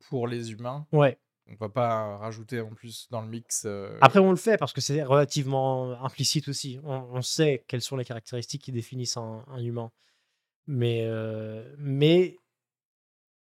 [0.08, 1.18] pour les humains, Ouais.
[1.48, 3.64] on va pas rajouter en plus dans le mix.
[3.66, 6.78] euh, Après, on le fait parce que c'est relativement implicite aussi.
[6.84, 9.90] On, on sait quelles sont les caractéristiques qui définissent un, un humain.
[10.68, 12.36] Mais, euh, mais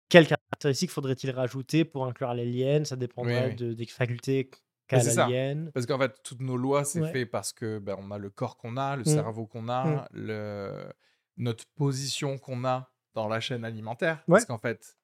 [0.09, 2.83] quelles caractéristiques faudrait-il rajouter pour inclure l'alien?
[2.85, 3.55] Ça dépendrait oui.
[3.55, 4.49] de- des facultés
[4.87, 5.71] qu'a l'alien.
[5.71, 7.11] Parce qu'en fait, toutes nos lois, c'est Ouais.
[7.11, 9.05] fait parce que ben, on a le corps qu'on a, le Mm.
[9.05, 10.07] cerveau qu'on a, Mm.
[10.13, 10.93] le...
[11.37, 14.17] notre position qu'on a dans la chaîne alimentaire.
[14.27, 14.33] Ouais.
[14.35, 14.97] Parce qu'en fait,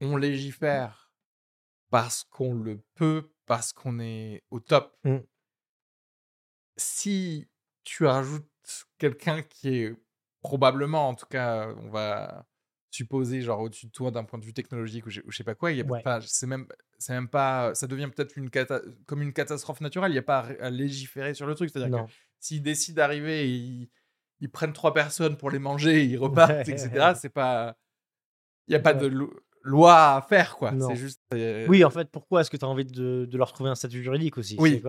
[0.00, 1.12] on légifère
[1.90, 4.96] parce qu'on le peut, parce qu'on est au top.
[5.04, 5.18] Mm.
[6.76, 7.48] Si
[7.84, 8.44] tu rajoutes
[8.98, 9.94] quelqu'un qui est
[10.40, 12.46] probablement, en tout cas, on va
[12.96, 15.44] supposer, genre au-dessus de toi d'un point de vue technologique ou je, ou je sais
[15.44, 16.02] pas quoi, il y a Ouais.
[16.02, 16.66] pas, c'est même,
[16.98, 20.10] c'est même pas, ça devient peut-être une cata- comme une catastrophe naturelle.
[20.10, 21.70] Il n'y a pas à, légiférer sur le truc.
[21.70, 23.88] C'est-à-dire que s'ils décident d'arriver et ils,
[24.40, 27.14] ils prennent trois personnes pour les manger, ils repartent, etc.
[27.14, 27.76] C'est pas,
[28.68, 30.72] il n'y a pas de lo- loi à faire, quoi.
[30.72, 30.88] Non.
[30.88, 31.20] C'est juste.
[31.34, 33.74] euh, Oui, en fait, pourquoi est-ce que tu as envie de, de leur trouver un
[33.74, 34.56] statut juridique aussi?
[34.58, 34.82] Oui.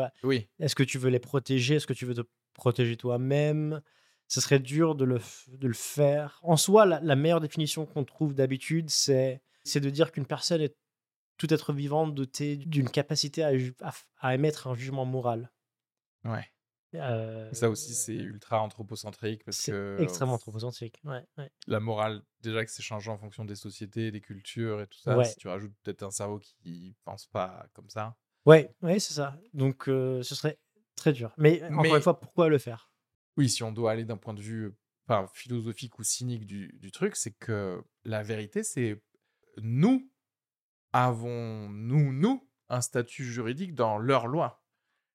[0.60, 1.76] Est-ce que tu veux les protéger?
[1.76, 2.22] Est-ce que tu veux te
[2.54, 3.82] protéger toi-même?
[4.28, 6.40] Ce serait dur de le, f- de le faire.
[6.44, 9.42] En soi, la, la meilleure définition qu'on trouve d'habitude, c'est
[9.76, 10.76] de dire qu'une personne est
[11.38, 15.52] tout être vivant doté d'une capacité à, émettre un jugement moral.
[16.26, 16.46] Ouais.
[16.96, 21.00] Euh, Ça aussi, c'est ultra anthropocentrique parce c'est que extrêmement anthropocentrique.
[21.04, 21.52] Ouais, ouais.
[21.68, 25.16] la morale, déjà que c'est changeant en fonction des sociétés, des cultures et tout ça.
[25.18, 25.26] Ouais.
[25.26, 28.16] Si tu rajoutes peut-être un cerveau qui pense pas comme ça.
[28.46, 29.38] Ouais, ouais, c'est ça.
[29.54, 30.58] Donc, euh, ce serait
[30.96, 31.34] très dur.
[31.38, 32.90] Mais encore une fois, pourquoi le faire?
[33.38, 34.73] Oui, si on doit aller d'un point de vue
[35.34, 39.02] philosophique ou cynique du, du truc, c'est que la vérité, c'est
[39.62, 40.10] nous
[40.93, 44.63] avons, nous, nous, un statut juridique dans leur loi.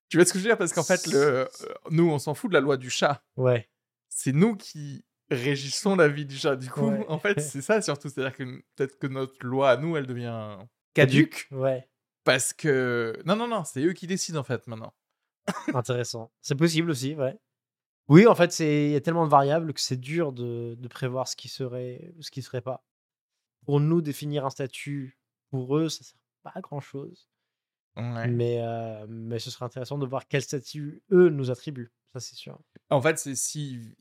[0.09, 0.59] Tu vois ce que je veux dire?
[0.59, 1.49] Parce qu'en fait, le,
[1.91, 3.25] nous, on s'en fout de la loi du chat.
[3.37, 3.69] Ouais,
[4.09, 6.57] C'est nous qui régissons la vie du chat.
[6.57, 7.05] Du coup, Ouais.
[7.09, 8.09] en fait, c'est ça surtout.
[8.09, 8.45] C'est-à-dire que
[8.77, 10.59] peut-être que notre loi à nous, elle devient
[10.95, 11.49] caduque.
[11.51, 11.89] ouais,
[12.25, 13.21] Parce que.
[13.27, 14.95] Non, non, non, c'est eux qui décident en fait maintenant.
[15.75, 16.31] intéressant.
[16.41, 17.37] C'est possible aussi, ouais.
[18.09, 20.89] Oui, en fait, c'est- il y a tellement de variables que c'est dur de, de
[20.89, 22.85] prévoir ce qui serait ou ce qui serait pas.
[23.67, 25.19] Pour nous, définir un statut,
[25.51, 27.29] pour eux, ça sert pas à grand-chose.
[27.97, 28.29] Ouais.
[28.29, 31.93] Mais, euh, mais ce serait intéressant de voir quel statut, eux, nous attribuent.
[32.13, 32.61] Ça, c'est sûr.
[32.91, 33.95] En fait, c'est si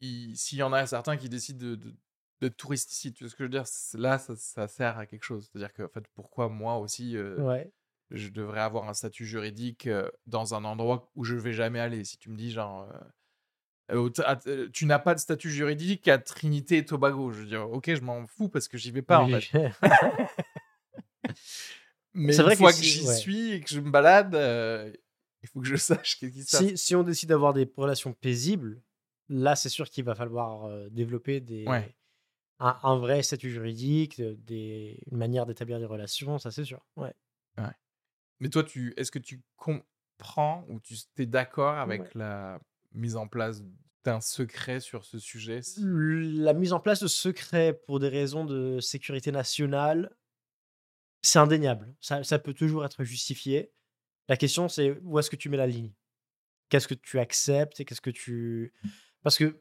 [0.00, 1.96] il- s'il y en a certains qui décident de, de,
[2.40, 3.64] d'être touristes ici, tu vois ce que je veux dire?
[3.94, 5.48] Là, ça, ça sert à quelque chose.
[5.52, 7.72] C'est-à-dire que, en fait, pourquoi moi aussi, euh, Ouais,
[8.10, 12.04] je devrais avoir un statut juridique euh, dans un endroit où je vais jamais aller?
[12.04, 12.88] Si tu me dis, genre,
[14.72, 18.00] tu n'as pas de statut juridique à Trinité et Tobago, je veux dire, ok, je
[18.02, 19.50] m'en fous parce que j'y vais pas, en fait.
[22.14, 23.14] Mais une vrai que fois que, si- j'y ouais.
[23.16, 24.92] suis et que je me balade, euh,
[25.42, 26.66] il faut que je sache qu'est-ce qui se passe.
[26.70, 28.82] si, si on décide d'avoir des relations paisibles,
[29.28, 31.94] là, c'est sûr qu'il va falloir euh, développer des, Ouais.
[32.58, 36.84] un, un vrai statut juridique, euh, des, une manière d'établir des relations, ça c'est sûr.
[36.96, 37.12] Ouais.
[38.40, 42.60] Mais toi, tu, est-ce que tu comprends ou tu es d'accord avec la
[42.92, 43.62] mise en place
[44.04, 48.80] d'un secret sur ce sujet La mise en place de secrets pour des raisons de
[48.80, 50.14] sécurité nationale,
[51.22, 51.94] c'est indéniable.
[52.00, 53.72] Ça, ça peut toujours être justifié.
[54.28, 55.92] La question, c'est où est-ce que tu mets la ligne?
[56.68, 58.72] Qu'est-ce que tu acceptes et qu'est-ce que tu.
[59.22, 59.58] Parce que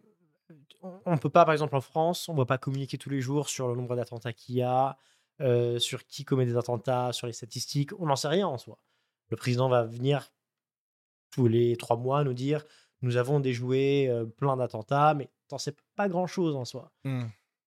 [0.81, 3.21] on ne peut pas, par exemple, en France, on ne va pas communiquer tous les
[3.21, 4.97] jours sur le nombre d'attentats qu'il y a,
[5.41, 7.91] euh, sur qui commet des attentats, sur les statistiques.
[7.99, 8.79] On n'en sait rien en soi.
[9.29, 10.31] Le président va venir
[11.31, 12.63] tous les trois mois nous dire
[13.01, 16.91] nous avons déjoué euh, plein d'attentats, mais t'en sais pas grand-chose en soi.
[17.03, 17.25] Hmm.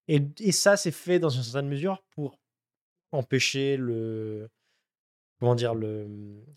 [0.09, 2.39] Et, et ça, c'est fait dans une certaine mesure pour
[3.13, 4.51] empêcher le.
[5.39, 6.07] Comment dire, le,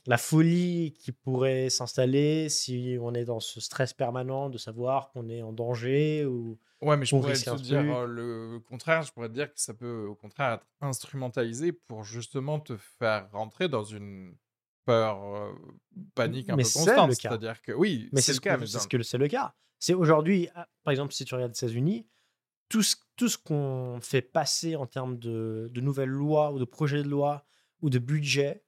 [0.07, 5.29] la folie qui pourrait s'installer si on est dans ce stress permanent de savoir qu'on
[5.29, 6.59] est en danger ou.
[6.81, 9.03] Ouais, mais je pourrais te dire euh, le contraire.
[9.03, 13.31] Je pourrais te dire que ça peut, au contraire, être instrumentalisé pour justement te faire
[13.31, 14.35] rentrer dans une
[14.85, 15.51] peur, euh,
[16.15, 17.09] panique un Mais peu c'est constante.
[17.09, 17.29] le cas.
[17.29, 18.57] C'est-à-dire que oui, Mais c'est le cas.
[18.59, 19.53] c'est ce que c'est le cas.
[19.79, 22.07] C'est aujourd'hui, ah, par exemple, si tu regardes les États-Unis,
[22.69, 26.65] tout ce, tout ce qu'on fait passer en termes de, de nouvelles lois ou de
[26.65, 27.45] projets de loi
[27.81, 28.63] ou de budget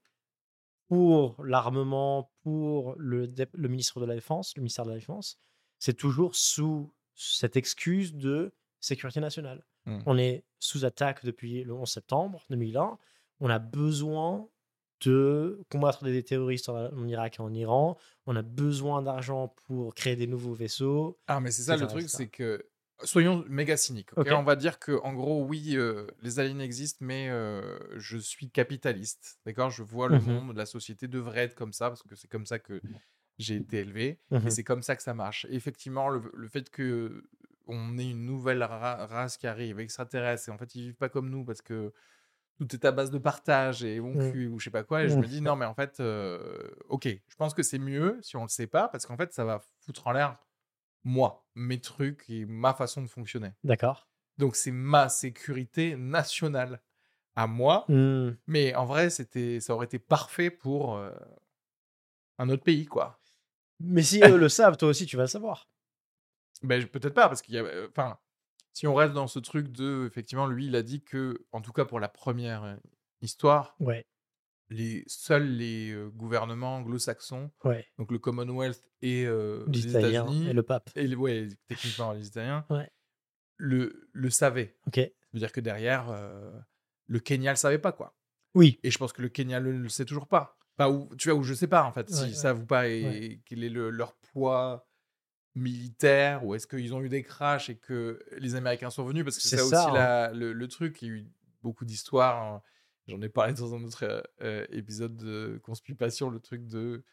[0.88, 3.28] pour l'armement, pour le,
[3.68, 5.38] ministre de la Défense, le ministère de la Défense,
[5.80, 9.66] c'est toujours sous cette excuse de sécurité nationale.
[9.86, 10.00] Hmm.
[10.06, 12.98] On est sous attaque depuis le 11 septembre 2001.
[13.40, 14.48] On a besoin
[15.02, 17.98] de combattre des terroristes en, en Irak et en Iran.
[18.26, 21.20] On a besoin d'argent pour créer des nouveaux vaisseaux.
[21.28, 22.66] Ah, mais c'est ça le truc, c'est que
[23.04, 24.14] soyons méga cyniques.
[24.14, 24.28] ok?
[24.28, 24.34] Ok.
[24.34, 28.50] On va dire que en gros, oui, euh, les aliens existent, mais euh, je suis
[28.50, 29.40] capitaliste.
[29.46, 29.70] D'accord?
[29.70, 30.34] Je vois le Mhm.
[30.34, 32.82] monde, la société devrait être comme ça parce que c'est comme ça que
[33.38, 34.48] j'ai été élevé Mhm.
[34.48, 35.46] et c'est comme ça que ça marche.
[35.50, 37.24] Et effectivement, le, le fait que
[37.68, 41.10] on ait une nouvelle ra- race qui arrive, extraterrestre, et en fait ils vivent pas
[41.10, 41.92] comme nous parce que
[42.60, 44.32] tout est à base de partage et on Mm.
[44.32, 45.04] cul ou je sais pas quoi.
[45.04, 45.28] Et je me Mm.
[45.28, 48.48] dis non, mais en fait, euh, ok, je pense que c'est mieux si on le
[48.50, 50.38] sait pas parce qu'en fait ça va foutre en l'air
[51.04, 53.52] moi, mes trucs et ma façon de fonctionner.
[53.64, 54.08] D'accord.
[54.38, 56.82] Donc c'est ma sécurité nationale
[57.36, 57.86] à moi.
[57.90, 58.32] Hmm.
[58.48, 61.12] Mais en vrai, c'était, ça aurait été parfait pour euh,
[62.38, 63.20] un autre pays, quoi.
[63.80, 65.70] Mais si eux le savent, toi aussi, tu vas le savoir.
[66.64, 67.66] Ben, peut-être pas, parce qu'il y a.
[67.90, 68.18] Enfin,
[68.76, 70.06] si on reste dans ce truc de.
[70.06, 72.78] Effectivement, lui, il a dit que, en tout cas pour la première
[73.22, 74.06] histoire, Ouais,
[74.70, 77.88] les, seuls les euh, gouvernements anglo-saxons, ouais.
[77.98, 80.90] donc le Commonwealth et euh, les États-Unis, et le pape.
[80.96, 82.90] et ouais, techniquement les Italiens, Ouais.
[83.58, 84.76] le, le savaient.
[84.88, 84.96] Ok.
[84.98, 85.02] Ça
[85.34, 86.52] veut dire que derrière, euh,
[87.08, 88.16] le Kenya le savait pas, quoi.
[88.54, 88.80] Oui.
[88.84, 90.58] Et je pense que le Kenya ne le, sait toujours pas.
[90.78, 92.34] Enfin, ou, tu vois, où je sais pas, en fait, ouais.
[92.34, 94.88] savent ou pas, et quel est le- leur poids
[95.56, 99.38] militaire, ou est-ce qu'ils ont eu des crashs et que les Américains sont venus, parce
[99.38, 99.94] que c'est ça, ça, aussi hein.
[99.94, 101.26] la- le, le truc, il y a eu
[101.64, 102.62] beaucoup d'histoires, hein.
[103.08, 107.04] j'en ai parlé dans un autre euh, euh, épisode de Conspipation, le truc de...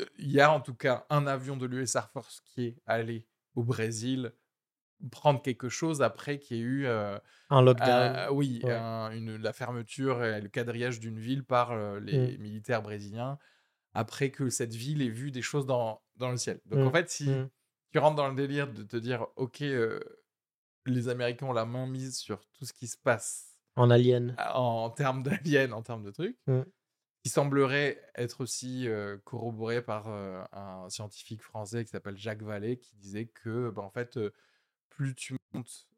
[0.00, 2.76] euh, Il y a en tout cas un avion de l'US Air Force qui est
[2.86, 4.32] allé au Brésil
[5.10, 7.18] prendre quelque chose après qu'il y ait eu euh,
[7.50, 8.16] Un lockdown.
[8.16, 8.72] euh, oui, Ouais.
[8.72, 13.38] un- une, la fermeture et le quadrillage d'une ville par euh, les militaires brésiliens,
[13.92, 16.60] après que cette ville ait vu des choses dans dans le ciel.
[16.66, 17.48] Donc en fait, si Mm.
[17.92, 20.00] Tu rentres dans le délire de te dire, ok, euh,
[20.86, 24.34] les Américains ont la main mise sur tout ce qui se passe En alien.
[24.54, 26.62] en, termes d'aliens, en termes de trucs, Mm.
[27.24, 32.78] qui semblerait être aussi euh, corroboré par euh, un scientifique français qui s'appelle Jacques Vallée,
[32.78, 34.18] qui disait que, bah, en fait,
[34.90, 35.88] plus tu montes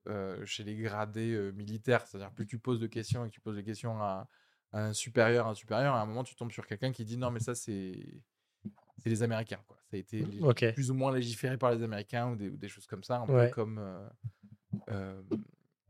[0.46, 3.64] chez les gradés militaires, c'est-à-dire plus tu poses de questions et que tu poses des
[3.64, 4.26] questions à,
[4.72, 7.18] à un supérieur, à un supérieur, à un moment, tu tombes sur quelqu'un qui dit
[7.18, 8.22] non, mais ça, c'est
[9.02, 9.62] c'est les Américains.
[9.66, 9.76] Quoi.
[9.90, 10.64] Ça a été Ok.
[10.74, 13.26] plus ou moins légiféré par les Américains ou des, ou des choses comme ça, un
[13.28, 13.48] Ouais.
[13.48, 13.78] peu comme.
[13.78, 14.08] euh,
[14.90, 15.22] euh,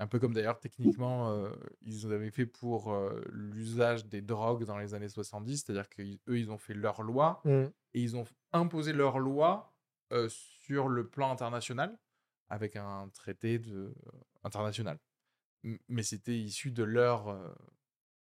[0.00, 1.50] un peu comme d'ailleurs, techniquement, euh,
[1.82, 6.50] ils avaient fait pour euh, l'usage des drogues dans les années 70, c'est-à-dire qu'eux, ils
[6.52, 7.64] ont fait leur loi Mm.
[7.94, 9.74] et ils ont imposé leur loi
[10.12, 11.98] euh, sur le plan international
[12.48, 13.92] avec un traité de...
[14.44, 14.98] international.
[15.64, 17.26] M- Mais c'était issu de leur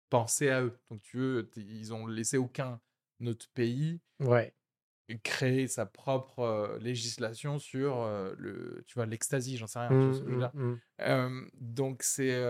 [0.10, 0.78] pensée à eux.
[0.90, 2.80] Donc, tu veux, ils ont laissé aucun
[3.26, 4.54] autre pays Ouais.
[5.18, 9.90] Créer sa propre euh, législation sur euh, le, tu vois, l'ecstasy, j'en sais rien.
[9.90, 10.50] ce
[11.02, 12.44] euh, donc c'est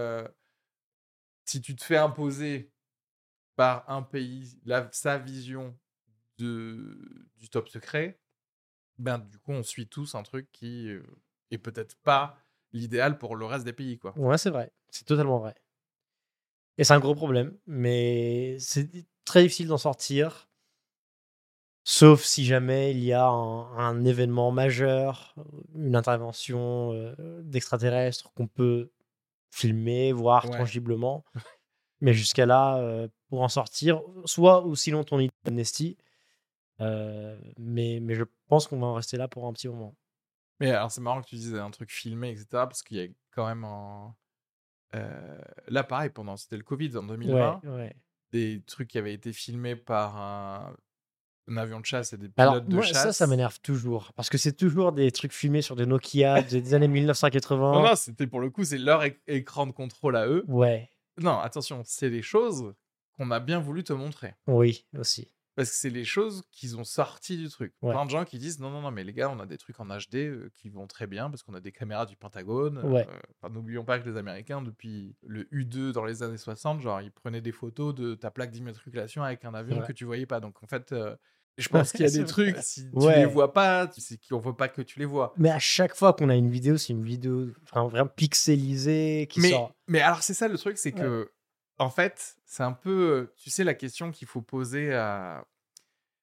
[1.45, 2.71] si tu te fais imposer
[3.55, 5.77] par un pays la, sa vision
[6.37, 8.19] de, du top secret,
[8.97, 10.89] ben du coup on suit tous un truc qui
[11.51, 12.37] est peut-être pas
[12.71, 14.17] l'idéal pour le reste des pays quoi.
[14.17, 14.71] Ouais, c'est vrai.
[14.89, 15.55] C'est totalement vrai.
[16.77, 18.89] Et c'est un gros problème, mais c'est
[19.25, 20.48] très difficile d'en sortir.
[21.91, 25.33] Sauf si jamais il y a un, un événement majeur,
[25.73, 28.91] une intervention euh, d'extraterrestres qu'on peut
[29.49, 30.57] filmer, voir Ouais.
[30.59, 31.25] tangiblement.
[32.01, 35.97] Mais jusqu'à là, euh, pour en sortir, soit ou sinon ton idée d'amnesty.
[36.79, 39.95] euh, mais, mais je pense qu'on va en rester là pour un petit moment.
[40.59, 43.07] Mais alors c'est marrant que tu dises un truc filmé etc parce qu'il y a
[43.31, 44.15] quand même un
[44.93, 47.95] euh, là pareil pendant c'était le Covid en 2020 Ouais, ouais.
[48.31, 50.73] des trucs qui avaient été filmés par un,
[51.49, 53.01] un avion de chasse et des pilotes Alors, de moi, chasse.
[53.03, 54.13] ça, ça m'énerve toujours.
[54.15, 57.71] Parce que c'est toujours des trucs filmés sur des Nokia des des années 1980.
[57.73, 60.43] Non, non, c'était pour le coup, c'est leur éc- écran de contrôle à eux.
[60.47, 60.89] Ouais,
[61.21, 62.73] Non, attention, c'est les choses
[63.17, 64.33] qu'on a bien voulu te montrer.
[64.47, 65.27] oui, aussi.
[65.55, 67.73] Parce que c'est les choses qu'ils ont sorties du truc.
[67.81, 67.91] Ouais.
[67.91, 69.77] Plein de gens qui disent non, non, non, mais les gars, on a des trucs
[69.81, 72.77] en HD euh, qui vont très bien parce qu'on a des caméras du Pentagone.
[72.77, 73.05] euh, Ouais.
[73.51, 77.41] N'oublions pas que les Américains, depuis le U2 dans les années 60, genre, ils prenaient
[77.41, 79.85] des photos de ta plaque d'immatriculation avec un avion Ouais.
[79.85, 80.39] que tu voyais pas.
[80.39, 81.13] Donc en fait, euh,
[81.61, 83.17] je pense qu'il y a C'est des trucs, si tu Ouais.
[83.19, 85.33] les vois pas, tu sais qu'on veut pas que tu les vois.
[85.37, 89.39] Mais à chaque fois qu'on a une vidéo, c'est une vidéo enfin, vraiment pixelisée qui
[89.41, 89.73] mais, sort.
[89.87, 91.01] mais alors, c'est ça le truc, c'est Ouais.
[91.01, 91.31] que,
[91.77, 95.45] en fait, c'est un peu, tu sais, la question qu'il faut poser à.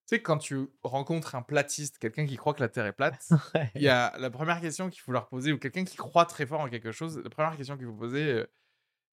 [0.08, 3.26] Tu sais, quand tu rencontres un platiste, quelqu'un qui croit que la Terre est plate,
[3.54, 3.70] Ouais.
[3.74, 6.46] il y a la première question qu'il faut leur poser, ou quelqu'un qui croit très
[6.46, 8.46] fort en quelque chose, la première question qu'il faut poser, euh,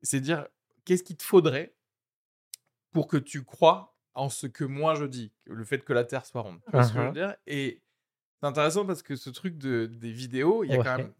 [0.04, 0.48] c'est de dire
[0.86, 1.76] qu'est-ce qu'il te faudrait
[2.92, 6.26] pour que tu crois en ce que moi je dis, le fait que la Terre
[6.26, 6.60] soit ronde.
[6.62, 7.14] Tu vois ce que je veux Mhm.
[7.14, 7.36] dire?
[7.48, 7.84] Et
[8.42, 11.14] c'est intéressant parce que ce truc de, des vidéos, il y a quand même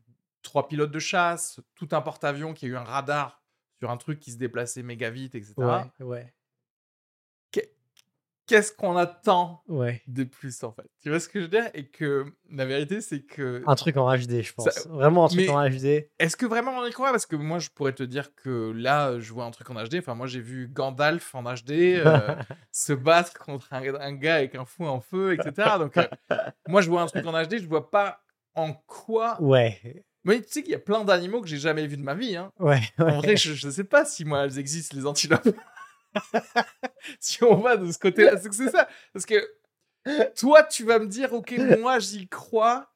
[0.44, 3.44] trois pilotes de chasse, tout un porte-avions qui a eu un radar
[3.80, 5.56] sur un truc qui se déplaçait méga vite, etc.
[5.58, 6.36] Ouais, ouais,
[8.46, 10.02] Qu'est-ce qu'on attend ouais.
[10.08, 10.84] de plus en fait?
[11.02, 11.70] Tu vois ce que je veux dire?
[11.74, 14.70] Et que la vérité, c'est que Un truc en HD, je pense.
[14.70, 16.10] Ça- Vraiment un truc mais- en HD.
[16.20, 17.12] Est-ce que vraiment on y croit?
[17.12, 19.96] Parce que moi, je pourrais te dire que là, je vois un truc en HD.
[20.00, 21.72] Enfin, moi, j'ai vu Gandalf en HD
[22.06, 22.36] euh,
[22.72, 25.70] se battre contre un, un gars avec un fou en feu, etc.
[25.80, 26.06] Donc, euh,
[26.68, 27.60] moi, je vois un truc en HD.
[27.60, 28.20] Je vois pas
[28.56, 29.42] en quoi.
[29.42, 32.14] Ouais, Mais tu sais qu'il y a plein d'animaux que j'ai jamais vus de ma
[32.14, 32.36] vie.
[32.36, 32.52] Hein.
[32.60, 33.12] ouais, ouais.
[33.12, 35.48] En vrai, je, je sais pas si moi elles existent les antilopes.
[37.20, 38.88] si on va de ce côté-là, c'est que c'est ça.
[39.14, 39.36] Parce que
[40.36, 42.90] toi, tu vas me dire, ok, moi j'y crois.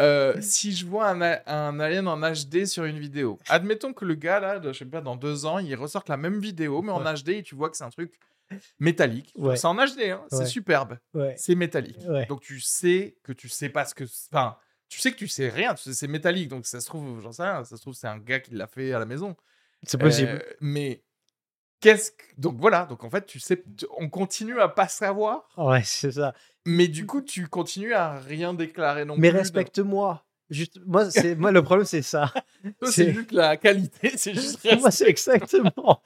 [0.00, 4.40] euh, si je vois un, alien en HD sur une vidéo, admettons que le gars
[4.40, 7.30] là, je sais pas, dans deux ans, il ressorte la même vidéo, mais en HD
[7.30, 8.18] et tu vois que c'est un truc
[8.78, 9.32] métallique.
[9.36, 9.56] Ouais.
[9.56, 10.46] C'est en HD, hein, c'est Ouais.
[10.46, 10.98] superbe,
[11.36, 12.00] c'est métallique.
[12.28, 14.04] Donc tu sais que tu sais pas ce que.
[14.32, 14.56] Enfin,
[14.88, 17.32] tu sais que tu sais rien, tu sais c'est métallique, donc ça se trouve, j'en
[17.32, 19.36] sais rien, ça se trouve c'est un gars qui l'a fait à la maison.
[19.84, 20.42] C'est possible.
[20.42, 21.02] Euh, mais
[21.80, 22.22] qu'est-ce que.
[22.38, 23.62] Donc voilà, donc en fait, tu sais,
[23.98, 26.34] on continue à pas savoir, Ouais, c'est ça.
[26.66, 29.38] mais du coup, tu continues à rien déclarer non Mais plus.
[29.38, 30.24] respecte-moi.
[30.50, 32.32] Juste, moi, c'est, moi, le problème, c'est ça.
[32.82, 36.02] C'est- juste la qualité, c'est juste Moi, c'est exactement.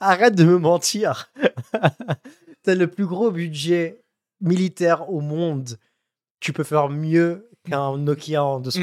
[0.00, 1.30] Arrête de me mentir.
[2.62, 4.02] T'as le plus gros budget
[4.40, 5.78] militaire au monde.
[6.40, 8.80] Tu peux faire mieux qu'un Nokia en 200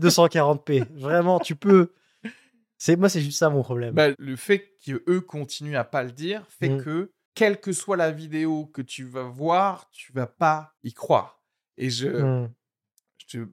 [0.00, 0.86] 240p.
[0.96, 1.92] Vraiment, tu peux.
[2.78, 3.94] C'est moi, c'est juste ça mon problème.
[3.94, 6.82] Bah, le fait qu'eux continuent à pas le dire fait Mm.
[6.84, 11.42] que, quelle que soit la vidéo que tu vas voir, tu vas pas y croire.
[11.76, 12.52] Et je, Hmm.
[13.18, 13.48] je te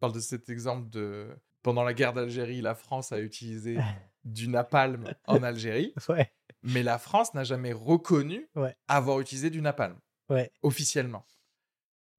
[0.00, 1.28] parle de cet exemple de.
[1.62, 3.76] Pendant la guerre d'Algérie, la France a utilisé
[4.24, 6.30] du napalm en Algérie, Ouais,
[6.62, 8.76] mais la France n'a jamais reconnu Ouais.
[8.88, 9.98] avoir utilisé du napalm
[10.28, 10.50] ouais.
[10.62, 11.24] officiellement.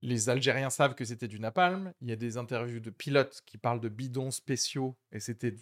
[0.02, 1.94] Les Algériens savent que c'était du napalm.
[2.02, 5.56] Il y a des interviews de pilotes qui parlent de bidons spéciaux et c'était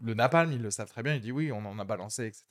[0.00, 0.52] le napalm.
[0.52, 1.14] Ils le savent très bien.
[1.14, 2.44] Ils disent oui, on en a balancé, etc.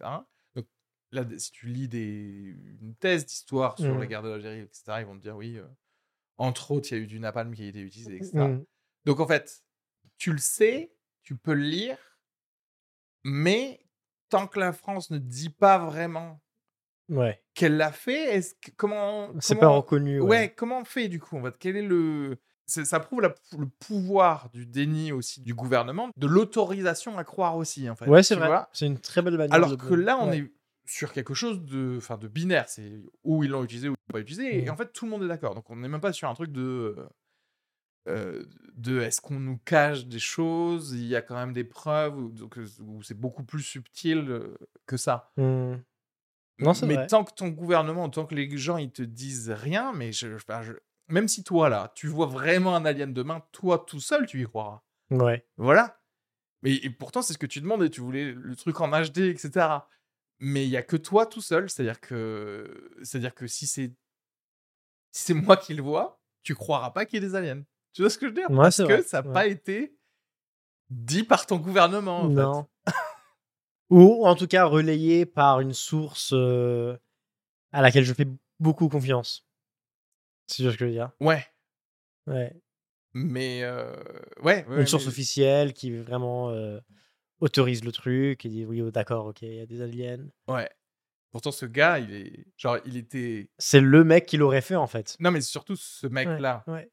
[0.56, 0.68] Donc
[1.12, 4.08] là, si tu lis des, une thèse d'histoire sur la Mmh.
[4.10, 5.66] guerre de l'Algérie, etc., ils vont te dire oui, euh,
[6.38, 8.32] entre autres, il y a eu du napalm qui a été utilisé, etc.
[8.38, 8.66] Mmh.
[9.06, 9.64] Donc en fait,
[10.18, 11.98] tu le sais, tu peux le lire,
[13.24, 13.80] mais
[14.30, 16.42] tant que la France ne dit pas vraiment
[17.10, 17.44] Ouais.
[17.56, 20.22] qu'elle l'a fait, est-ce que, comment C'est pas reconnu.
[20.22, 20.28] ouais.
[20.30, 20.54] Ouais.
[20.56, 21.56] comment on fait du coup en fait?
[21.60, 22.38] Quel est le
[22.86, 27.89] ça prouve la- le pouvoir du déni aussi du gouvernement, de l'autorisation à croire aussi
[27.89, 28.07] en fait.
[28.07, 28.49] Ouais, c'est vrai.
[28.74, 29.53] C'est une très belle manière.
[29.53, 30.38] Alors de- que là, on ouais.
[30.39, 30.51] est
[30.86, 32.67] sur quelque chose de, enfin, de binaire.
[32.67, 34.57] C'est où ils l'ont utilisé ou pas utilisé.
[34.59, 34.72] Et Mhm.
[34.72, 35.55] en fait, tout le monde est d'accord.
[35.55, 36.95] Donc, on n'est même pas sur un truc de.
[38.07, 38.43] euh,
[38.76, 40.91] de est-ce qu'on nous cache des choses?
[40.93, 42.65] Il y a quand même des preuves donc, euh,
[43.03, 44.57] c'est beaucoup plus subtil euh,
[44.88, 45.32] que ça.
[45.38, 45.74] Mmh.
[46.59, 47.07] Non, c'est mais vrai.
[47.07, 50.38] tant que ton gouvernement, tant que les gens ils te disent rien, mais je-
[51.12, 54.45] même si toi là, tu vois vraiment un alien demain, toi tout seul, tu y
[54.45, 54.82] croiras.
[55.12, 55.45] Ouais.
[55.57, 55.99] Voilà.
[56.64, 57.89] Mais et pourtant, c'est ce que tu demandais.
[57.89, 59.68] Tu voulais le truc en HD, etc.
[60.39, 61.70] Mais il y a que toi tout seul.
[61.70, 63.93] C'est-à-dire que, c'est-à-dire que si c'est,
[65.12, 67.64] si c'est moi qui le vois, tu croiras pas qu'il y ait des aliens.
[67.93, 68.49] Tu vois ce que je veux dire?
[68.49, 69.34] Ouais, Parce que vrai, ça n'a ouais.
[69.34, 69.97] pas été
[70.89, 72.22] dit par ton gouvernement.
[72.22, 72.68] En Non.
[73.89, 76.95] Ou en tout cas relayé par une source euh,
[77.74, 78.28] à laquelle je fais
[78.59, 79.45] beaucoup confiance.
[80.52, 81.12] C'est ce que je veux dire?
[81.20, 81.45] Ouais.
[82.28, 82.54] Ouais.
[83.14, 83.93] Mais euh,
[84.41, 86.80] ouais, ouais, une source mais- officielle qui vraiment euh,
[87.39, 90.28] autorise le truc et dit oui, oh, d'accord, ok, il y a des aliens.
[90.47, 90.70] Ouais.
[91.32, 93.49] Pourtant, ce gars, il est genre, il était.
[93.58, 95.16] C'est le mec qui l'aurait fait en fait.
[95.20, 96.64] Non, mais surtout ce mec-là.
[96.68, 96.91] Ouais.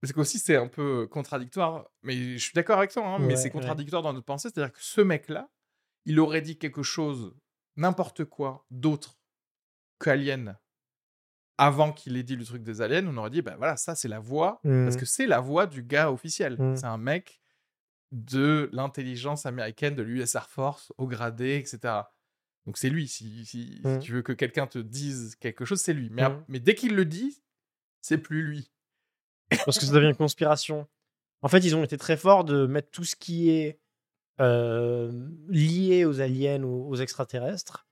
[0.00, 3.36] Parce qu'aussi, c'est un peu contradictoire, mais je suis d'accord avec toi, hein, mais Ouais,
[3.36, 3.50] c'est ouais.
[3.50, 4.48] contradictoire dans notre pensée.
[4.52, 5.48] C'est-à-dire que ce mec-là,
[6.04, 7.34] il aurait dit quelque chose,
[7.76, 9.16] n'importe quoi, d'autre
[10.00, 10.58] qu'Alien,
[11.64, 13.06] avant qu'il ait dit le truc des aliens.
[13.06, 14.96] On aurait dit, bah voilà, ça, c'est la voix, parce Mhm.
[14.96, 16.56] que c'est la voix du gars officiel.
[16.58, 16.76] Mhm.
[16.76, 17.40] C'est un mec
[18.12, 21.94] de l'intelligence américaine, de l'US Air Force, au gradé, etc.
[22.66, 23.08] Donc c'est lui.
[23.08, 23.98] Si, si- si Mhm.
[24.00, 26.10] tu veux que quelqu'un te dise quelque chose, c'est lui.
[26.10, 27.42] Mais, dès qu'il le dit,
[28.00, 28.70] c'est plus lui.
[29.64, 30.86] Parce que ça devient une conspiration.
[31.42, 33.78] En fait, ils ont été très forts de mettre tout ce qui est
[34.40, 35.12] euh,
[35.48, 37.86] lié aux aliens ou aux extraterrestres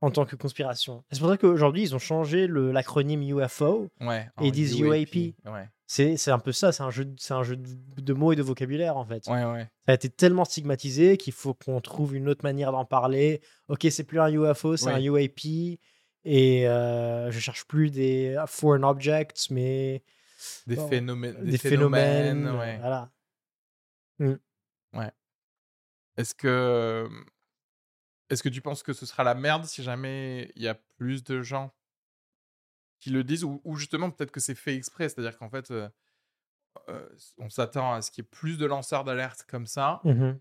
[0.00, 1.04] en tant que conspiration.
[1.10, 3.88] C'est pour ça qu'aujourd'hui, ils ont changé l'acronyme UFO.
[4.00, 4.28] Ouais.
[4.40, 5.14] Et ils en disent UAP.
[5.46, 5.68] Ouais.
[5.86, 7.68] C'est un peu ça, c'est un, jeu un jeu de,
[8.00, 9.26] de mots et de vocabulaire en fait.
[9.28, 9.62] Ouais, ouais.
[9.86, 13.40] Ça a été tellement stigmatisé qu'il faut qu'on trouve une autre manière d'en parler.
[13.68, 14.92] Ok, c'est plus un UFO, c'est Ouais.
[14.94, 15.78] un UAP.
[16.24, 20.02] Et euh, je cherche plus des foreign objects, mais
[20.66, 21.44] Des, Bon, phénomènes.
[21.44, 22.48] des, phénomènes.
[22.50, 22.78] ouais.
[22.80, 23.10] Voilà.
[26.16, 27.08] Est-ce que.
[28.30, 31.22] Est-ce que tu penses que ce sera la merde si jamais il y a plus
[31.24, 31.72] de gens
[32.98, 35.88] qui le disent ou, ou justement peut-être que c'est fait exprès, c'est-à-dire qu'en fait euh,
[36.88, 37.08] euh,
[37.38, 40.40] on s'attend à ce qu'il y ait plus de lanceurs d'alerte comme ça, Mhm.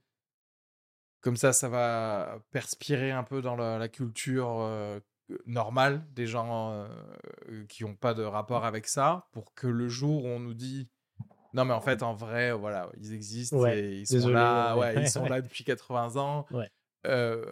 [1.22, 5.00] comme ça ça va perspirer un peu dans la, la culture euh,
[5.46, 6.88] normale des gens
[7.68, 10.90] qui n'ont pas de rapport avec ça, pour que le jour où on nous dit
[11.54, 14.76] non mais en fait en vrai voilà ils existent Ouais, et ils sont désolé, là,
[14.78, 16.46] ouais, ouais, ils sont là depuis 80 ans.
[17.06, 17.46] Euh,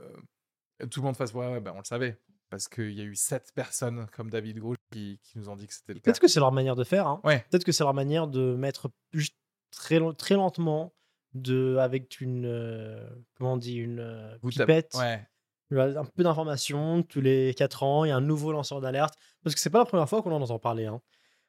[0.92, 3.16] tout le monde fasse ouais, ouais ben on le savait parce qu'il y a eu
[3.16, 6.04] sept personnes comme David Grouch qui, qui nous ont dit que c'était le cas.
[6.12, 7.08] Peut-être que c'est leur manière de faire.
[7.08, 7.22] hein.
[7.24, 7.46] Ouais.
[7.50, 9.36] Peut-être que c'est leur manière de mettre juste
[9.72, 10.94] très, très lentement,
[11.34, 12.46] de, avec une.
[12.46, 14.94] euh, comment on dit Une euh, pipette.
[14.96, 15.26] Ouais.
[15.72, 17.02] Un peu d'informations.
[17.02, 19.16] Tous les 4 ans, il y a un nouveau lanceur d'alerte.
[19.44, 20.86] Parce que c'est pas la première fois qu'on en entend parler.
[20.86, 21.02] hein.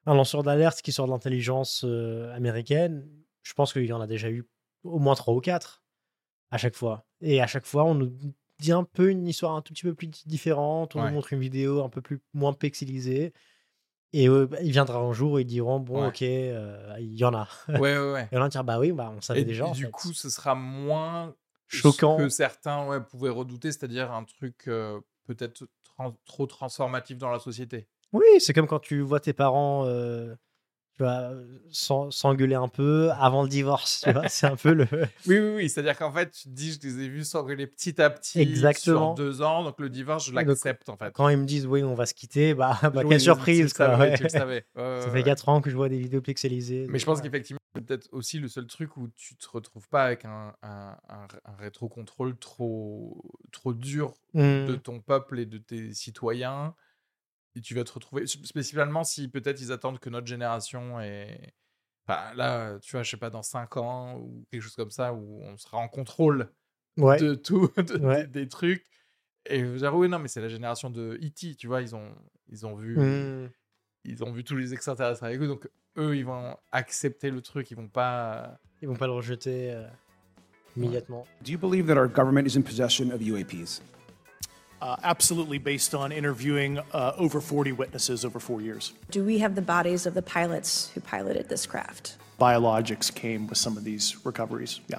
[0.06, 1.84] Un lanceur d'alerte qui sort de l'intelligence
[2.34, 3.06] américaine,
[3.42, 4.48] je pense qu'il y en a déjà eu
[4.84, 5.83] au moins 3 ou 4
[6.50, 7.04] à chaque fois.
[7.20, 8.12] Et à chaque fois, on nous
[8.60, 10.94] dit un peu une histoire un tout petit peu plus différente.
[10.96, 11.08] On Ouais.
[11.08, 13.32] nous montre une vidéo un peu plus moins pixelisée.
[14.12, 16.08] Et euh, bah, il viendra un jour ils diront bon, Ouais.
[16.08, 17.48] ok, euh, il y en a.
[17.68, 18.28] Ouais, ouais, ouais.
[18.32, 19.66] Et on va dire bah oui, bah, on savait Et, déjà.
[19.68, 19.90] et du fait.
[19.90, 21.34] coup, ce sera moins
[21.66, 22.18] Choquant.
[22.18, 25.66] ce que certains ouais, pouvaient redouter, c'est-à-dire un truc euh, peut-être
[26.26, 27.88] trop transformatif dans la société.
[28.12, 30.36] Oui, c'est comme quand tu vois tes parents euh,
[30.96, 31.30] tu vois,
[31.70, 34.02] s'en- s'engueuler un peu avant le divorce.
[34.04, 34.86] Tu vois, c'est un peu le.
[35.26, 35.68] Oui, oui, oui.
[35.68, 39.14] C'est-à-dire qu'en fait, tu te dis, je les ai vus s'engueuler petit à petit Exactement.
[39.16, 41.12] sur deux ans, donc le divorce, je l'accepte en fait.
[41.12, 43.64] Quand ils me disent oui, on va se quitter, bah, bah, Oui, quelle surprise.
[43.64, 44.16] le quoi, savais, ouais.
[44.16, 44.66] tu le savais.
[44.76, 45.22] Ouais, ouais, Ça ouais, fait ouais.
[45.24, 46.86] 4 ans que je vois des vidéos pixelisées.
[46.88, 50.04] Mais je pense qu'effectivement, c'est peut-être aussi le seul truc où tu te retrouves pas
[50.04, 53.20] avec un, un, un, un rétro-contrôle trop,
[53.50, 56.74] trop dur de ton peuple et de tes citoyens.
[57.56, 61.52] Et tu vas te retrouver, sp- spécialement si peut-être ils attendent que notre génération est.
[62.06, 65.14] Enfin, là, tu vois, je sais pas, dans 5 ans ou quelque chose comme ça,
[65.14, 66.50] où on sera en contrôle
[66.98, 67.18] Ouais.
[67.18, 68.26] de tout, de- Ouais.
[68.26, 68.84] des, des trucs.
[69.46, 72.14] Et vous dire, oui, non, mais c'est la génération de E.T., tu vois, ils ont,
[72.48, 72.98] ils ont vu.
[72.98, 73.50] Hmm.
[74.04, 77.70] ils ont vu tous les extraterrestres avec eux, donc eux, ils vont accepter le truc,
[77.70, 78.58] ils vont pas.
[78.82, 79.86] Ils vont pas le rejeter euh,
[80.76, 81.26] immédiatement.
[81.42, 83.80] Do you believe that our government is in possession of UAPs?
[84.84, 88.92] Uh, absolutely, based on interviewing uh, over 40 witnesses over four years.
[89.10, 92.16] Do we have the bodies of the pilots who piloted this craft?
[92.38, 94.82] Biologics came with some of these recoveries.
[94.88, 94.98] Yeah.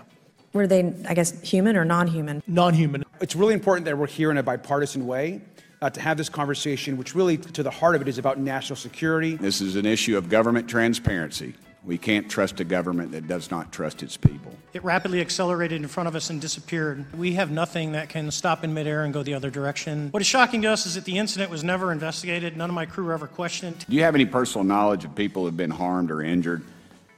[0.54, 2.42] Were they, I guess, human or non human?
[2.48, 3.04] Non human.
[3.22, 5.42] It's really important that we're here in a bipartisan way
[5.84, 8.78] uh, to have this conversation, which really, to the heart of it, is about national
[8.78, 9.36] security.
[9.36, 11.54] This is an issue of government transparency.
[11.86, 14.52] We can't trust a government that does not trust its people.
[14.74, 17.06] It rapidly accelerated in front of us and disappeared.
[17.16, 20.10] We have nothing that can stop in midair and go the other direction.
[20.10, 22.58] What is shocking to us is that the incident was never investigated.
[22.58, 23.86] None of my crew were ever questioned.
[23.88, 26.64] Do you have any personal knowledge of people who have been harmed or injured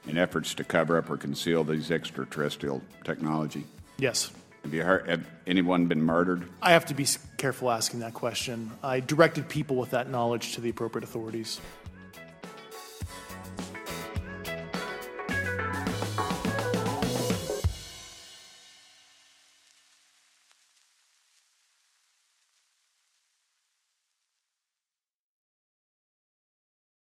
[0.05, 3.63] in efforts to cover up or conceal these extraterrestrial technology?
[3.97, 4.31] Yes.
[4.63, 5.07] Have you heard?
[5.09, 6.45] Have anyone been murdered?
[6.61, 7.07] I have to be
[7.37, 8.71] careful asking that question.
[8.83, 11.61] I directed people with that knowledge to the appropriate authorities.